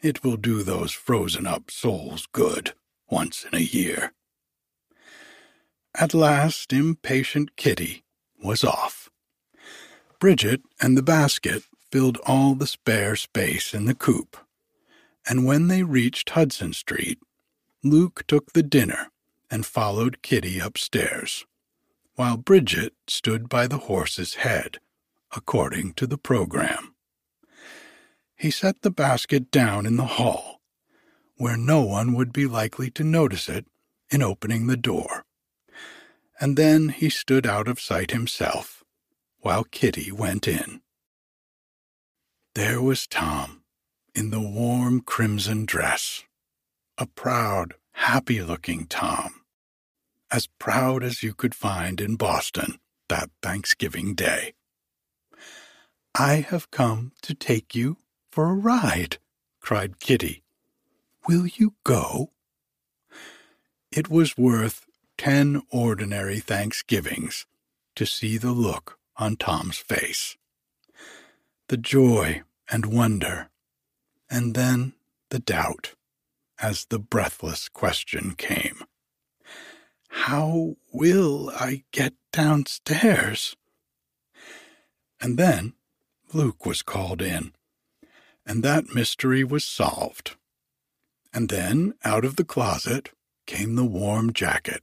It 0.00 0.24
will 0.24 0.36
do 0.36 0.64
those 0.64 0.90
frozen 0.90 1.46
up 1.46 1.70
souls 1.70 2.26
good 2.32 2.72
once 3.08 3.44
in 3.44 3.56
a 3.56 3.62
year. 3.62 4.12
At 5.94 6.12
last 6.12 6.72
impatient 6.72 7.54
Kitty 7.56 8.02
was 8.42 8.64
off. 8.64 9.10
Bridget 10.18 10.62
and 10.80 10.96
the 10.96 11.02
basket 11.02 11.62
filled 11.90 12.18
all 12.26 12.54
the 12.54 12.66
spare 12.66 13.16
space 13.16 13.74
in 13.74 13.84
the 13.84 13.94
coupe, 13.94 14.36
and 15.28 15.46
when 15.46 15.68
they 15.68 15.82
reached 15.82 16.30
Hudson 16.30 16.72
Street, 16.72 17.18
Luke 17.84 18.24
took 18.26 18.52
the 18.52 18.62
dinner 18.62 19.10
and 19.50 19.66
followed 19.66 20.22
Kitty 20.22 20.58
upstairs, 20.58 21.44
while 22.14 22.36
Bridget 22.36 22.94
stood 23.06 23.48
by 23.48 23.66
the 23.66 23.78
horse's 23.78 24.34
head, 24.36 24.78
according 25.34 25.94
to 25.94 26.06
the 26.06 26.18
program. 26.18 26.94
He 28.36 28.50
set 28.50 28.82
the 28.82 28.90
basket 28.90 29.50
down 29.50 29.86
in 29.86 29.96
the 29.96 30.04
hall, 30.04 30.60
where 31.36 31.56
no 31.56 31.82
one 31.82 32.14
would 32.14 32.32
be 32.32 32.46
likely 32.46 32.90
to 32.92 33.04
notice 33.04 33.48
it 33.48 33.66
in 34.10 34.22
opening 34.22 34.66
the 34.66 34.76
door, 34.76 35.24
and 36.42 36.56
then 36.56 36.88
he 36.88 37.08
stood 37.08 37.46
out 37.46 37.68
of 37.68 37.80
sight 37.80 38.10
himself 38.10 38.82
while 39.38 39.62
Kitty 39.62 40.10
went 40.10 40.48
in. 40.48 40.80
There 42.56 42.82
was 42.82 43.06
Tom 43.06 43.62
in 44.12 44.30
the 44.30 44.40
warm 44.40 45.02
crimson 45.02 45.64
dress, 45.66 46.24
a 46.98 47.06
proud, 47.06 47.74
happy 47.92 48.42
looking 48.42 48.86
Tom, 48.86 49.44
as 50.32 50.48
proud 50.58 51.04
as 51.04 51.22
you 51.22 51.32
could 51.32 51.54
find 51.54 52.00
in 52.00 52.16
Boston 52.16 52.80
that 53.08 53.30
Thanksgiving 53.40 54.16
Day. 54.16 54.54
I 56.12 56.44
have 56.50 56.72
come 56.72 57.12
to 57.22 57.34
take 57.34 57.76
you 57.76 57.98
for 58.32 58.50
a 58.50 58.54
ride, 58.54 59.18
cried 59.60 60.00
Kitty. 60.00 60.42
Will 61.28 61.46
you 61.46 61.74
go? 61.84 62.32
It 63.92 64.10
was 64.10 64.36
worth 64.36 64.86
ten 65.22 65.62
ordinary 65.70 66.40
Thanksgivings 66.40 67.46
to 67.94 68.04
see 68.04 68.36
the 68.38 68.50
look 68.50 68.98
on 69.16 69.36
Tom's 69.36 69.76
face. 69.76 70.36
The 71.68 71.76
joy 71.76 72.42
and 72.68 72.86
wonder, 72.86 73.48
and 74.28 74.56
then 74.56 74.94
the 75.30 75.38
doubt 75.38 75.94
as 76.60 76.86
the 76.86 76.98
breathless 76.98 77.68
question 77.68 78.34
came 78.36 78.82
How 80.08 80.74
will 80.92 81.50
I 81.50 81.84
get 81.92 82.14
downstairs? 82.32 83.54
And 85.20 85.38
then 85.38 85.74
Luke 86.32 86.66
was 86.66 86.82
called 86.82 87.22
in, 87.22 87.52
and 88.44 88.64
that 88.64 88.92
mystery 88.92 89.44
was 89.44 89.64
solved. 89.64 90.34
And 91.32 91.48
then 91.48 91.94
out 92.04 92.24
of 92.24 92.34
the 92.34 92.44
closet 92.44 93.10
came 93.46 93.76
the 93.76 93.84
warm 93.84 94.32
jacket 94.32 94.82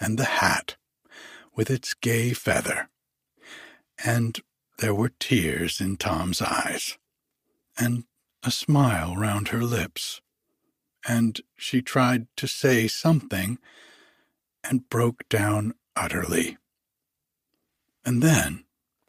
and 0.00 0.18
the 0.18 0.24
hat 0.24 0.76
with 1.54 1.70
its 1.70 1.94
gay 1.94 2.32
feather. 2.32 2.88
And 4.04 4.40
there 4.78 4.94
were 4.94 5.12
tears 5.20 5.80
in 5.80 5.96
Tom's 5.98 6.40
eyes, 6.40 6.96
and 7.78 8.04
a 8.42 8.50
smile 8.50 9.14
round 9.14 9.48
her 9.48 9.62
lips, 9.62 10.22
and 11.06 11.40
she 11.56 11.82
tried 11.82 12.26
to 12.36 12.46
say 12.46 12.88
something 12.88 13.58
and 14.64 14.88
broke 14.88 15.28
down 15.28 15.74
utterly. 15.94 16.56
And 18.04 18.22
then 18.22 18.64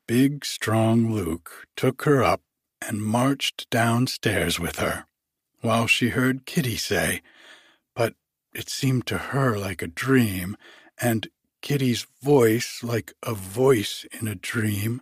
big, 0.07 0.43
strong 0.43 1.13
Luke 1.13 1.67
took 1.77 2.03
her 2.03 2.21
up 2.21 2.41
and 2.81 3.01
marched 3.01 3.69
downstairs 3.69 4.59
with 4.59 4.79
her, 4.79 5.05
while 5.61 5.87
she 5.87 6.09
heard 6.09 6.45
Kitty 6.45 6.75
say, 6.75 7.21
but 7.95 8.15
it 8.53 8.69
seemed 8.69 9.05
to 9.07 9.17
her 9.17 9.57
like 9.57 9.81
a 9.81 9.87
dream, 9.87 10.57
and 11.01 11.27
Kitty's 11.61 12.07
voice 12.21 12.81
like 12.83 13.13
a 13.23 13.33
voice 13.33 14.05
in 14.19 14.27
a 14.27 14.35
dream. 14.35 15.01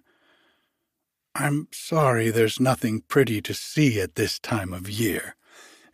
I'm 1.35 1.67
sorry 1.71 2.29
there's 2.29 2.59
nothing 2.59 3.01
pretty 3.01 3.41
to 3.41 3.53
see 3.53 3.99
at 4.01 4.15
this 4.15 4.39
time 4.39 4.73
of 4.73 4.89
year. 4.89 5.35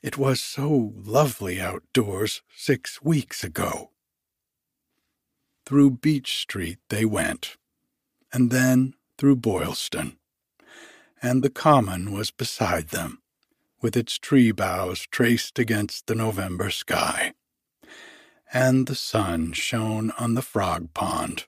It 0.01 0.17
was 0.17 0.41
so 0.41 0.93
lovely 0.95 1.59
outdoors 1.59 2.41
six 2.55 3.01
weeks 3.01 3.43
ago. 3.43 3.91
Through 5.65 5.91
Beech 5.91 6.39
Street 6.39 6.77
they 6.89 7.05
went, 7.05 7.57
and 8.31 8.51
then 8.51 8.93
through 9.17 9.37
Boylston, 9.37 10.17
and 11.21 11.43
the 11.43 11.49
common 11.49 12.11
was 12.11 12.29
beside 12.29 12.89
them, 12.89 13.21
with 13.81 13.97
its 13.97 14.19
tree 14.19 14.51
boughs 14.51 15.07
traced 15.09 15.57
against 15.57 16.05
the 16.05 16.15
November 16.15 16.69
sky 16.69 17.33
and 18.55 18.87
the 18.87 18.95
sun 18.95 19.51
shone 19.51 20.11
on 20.17 20.33
the 20.33 20.41
frog 20.41 20.87
pond, 20.93 21.45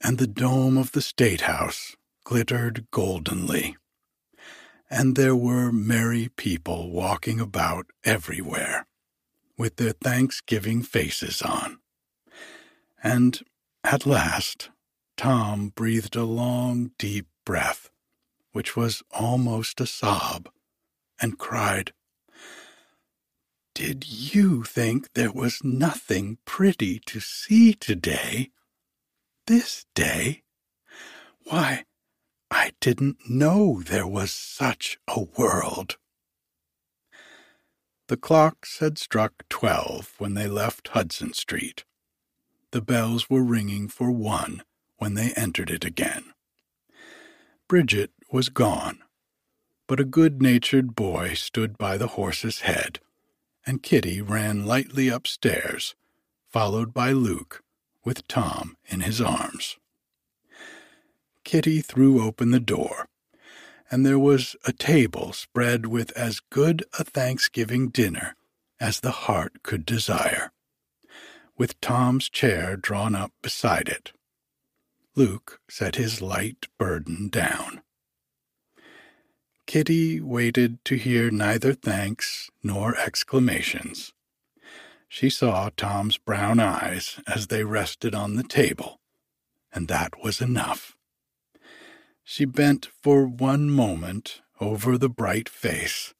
and 0.00 0.16
the 0.16 0.26
dome 0.26 0.78
of 0.78 0.92
the 0.92 1.02
State 1.02 1.42
House 1.42 1.94
glittered 2.24 2.86
goldenly. 2.90 3.76
And 4.88 5.14
there 5.14 5.36
were 5.36 5.70
merry 5.70 6.30
people 6.34 6.90
walking 6.90 7.38
about 7.38 7.84
everywhere, 8.02 8.86
with 9.58 9.76
their 9.76 9.92
Thanksgiving 9.92 10.82
faces 10.82 11.42
on. 11.42 11.76
And 13.04 13.42
at 13.84 14.06
last, 14.06 14.70
Tom 15.18 15.68
breathed 15.68 16.16
a 16.16 16.24
long, 16.24 16.92
deep 16.96 17.26
breath, 17.44 17.90
which 18.52 18.74
was 18.74 19.02
almost 19.10 19.82
a 19.82 19.86
sob, 19.86 20.48
and 21.20 21.38
cried, 21.38 21.92
did 23.74 24.06
you 24.06 24.64
think 24.64 25.12
there 25.14 25.32
was 25.32 25.64
nothing 25.64 26.38
pretty 26.44 26.98
to 27.06 27.20
see 27.20 27.72
today? 27.72 28.50
This 29.46 29.86
day? 29.94 30.42
Why, 31.44 31.84
I 32.50 32.72
didn't 32.80 33.16
know 33.28 33.80
there 33.82 34.06
was 34.06 34.30
such 34.30 34.98
a 35.08 35.22
world. 35.22 35.96
The 38.08 38.16
clocks 38.16 38.78
had 38.80 38.98
struck 38.98 39.44
twelve 39.48 40.14
when 40.18 40.34
they 40.34 40.46
left 40.46 40.88
Hudson 40.88 41.32
Street. 41.32 41.84
The 42.72 42.82
bells 42.82 43.30
were 43.30 43.42
ringing 43.42 43.88
for 43.88 44.10
one 44.10 44.62
when 44.98 45.14
they 45.14 45.32
entered 45.32 45.70
it 45.70 45.84
again. 45.84 46.24
Bridget 47.68 48.10
was 48.30 48.50
gone, 48.50 48.98
but 49.88 49.98
a 49.98 50.04
good 50.04 50.42
natured 50.42 50.94
boy 50.94 51.34
stood 51.34 51.78
by 51.78 51.96
the 51.96 52.08
horse's 52.08 52.60
head 52.60 53.00
and 53.66 53.82
Kitty 53.82 54.20
ran 54.20 54.66
lightly 54.66 55.08
upstairs, 55.08 55.94
followed 56.50 56.92
by 56.92 57.12
Luke, 57.12 57.62
with 58.04 58.26
Tom 58.28 58.76
in 58.86 59.00
his 59.00 59.20
arms. 59.20 59.76
Kitty 61.44 61.80
threw 61.80 62.22
open 62.22 62.50
the 62.50 62.60
door, 62.60 63.08
and 63.90 64.06
there 64.06 64.18
was 64.18 64.56
a 64.64 64.72
table 64.72 65.32
spread 65.32 65.86
with 65.86 66.10
as 66.16 66.40
good 66.40 66.84
a 66.98 67.04
Thanksgiving 67.04 67.88
dinner 67.88 68.36
as 68.80 69.00
the 69.00 69.10
heart 69.10 69.62
could 69.62 69.84
desire, 69.86 70.50
with 71.56 71.80
Tom's 71.80 72.28
chair 72.28 72.76
drawn 72.76 73.14
up 73.14 73.32
beside 73.42 73.88
it. 73.88 74.12
Luke 75.14 75.60
set 75.68 75.96
his 75.96 76.22
light 76.22 76.66
burden 76.78 77.28
down. 77.28 77.82
Kitty 79.72 80.20
waited 80.20 80.84
to 80.84 80.96
hear 80.96 81.30
neither 81.30 81.72
thanks 81.72 82.50
nor 82.62 82.94
exclamations. 82.94 84.12
She 85.08 85.30
saw 85.30 85.70
Tom's 85.74 86.18
brown 86.18 86.60
eyes 86.60 87.18
as 87.26 87.46
they 87.46 87.64
rested 87.64 88.14
on 88.14 88.36
the 88.36 88.42
table, 88.42 89.00
and 89.72 89.88
that 89.88 90.22
was 90.22 90.42
enough. 90.42 90.94
She 92.22 92.44
bent 92.44 92.90
for 93.02 93.24
one 93.26 93.70
moment 93.70 94.42
over 94.60 94.98
the 94.98 95.08
bright 95.08 95.48
face, 95.48 96.12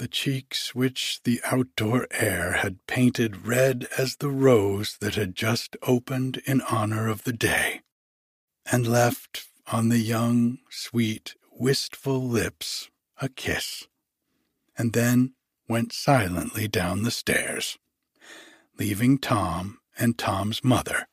the 0.00 0.08
cheeks 0.08 0.74
which 0.74 1.20
the 1.22 1.40
outdoor 1.44 2.08
air 2.10 2.54
had 2.54 2.84
painted 2.88 3.46
red 3.46 3.86
as 3.96 4.16
the 4.16 4.30
rose 4.30 4.96
that 5.00 5.14
had 5.14 5.36
just 5.36 5.76
opened 5.82 6.42
in 6.44 6.60
honor 6.62 7.06
of 7.06 7.22
the 7.22 7.32
day, 7.32 7.82
and 8.66 8.84
left 8.84 9.46
on 9.68 9.90
the 9.90 10.00
young, 10.00 10.58
sweet, 10.70 11.36
wistful 11.54 12.22
lips 12.22 12.90
a 13.20 13.28
kiss, 13.28 13.86
and 14.76 14.92
then 14.92 15.34
went 15.68 15.92
silently 15.92 16.66
down 16.66 17.02
the 17.02 17.10
stairs, 17.10 17.78
leaving 18.78 19.18
Tom 19.18 19.78
and 19.98 20.18
Tom's 20.18 20.64
mother 20.64 21.06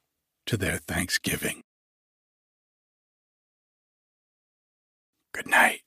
to 0.45 0.57
their 0.57 0.77
Thanksgiving. 0.77 1.61
Good 5.33 5.47
night. 5.47 5.81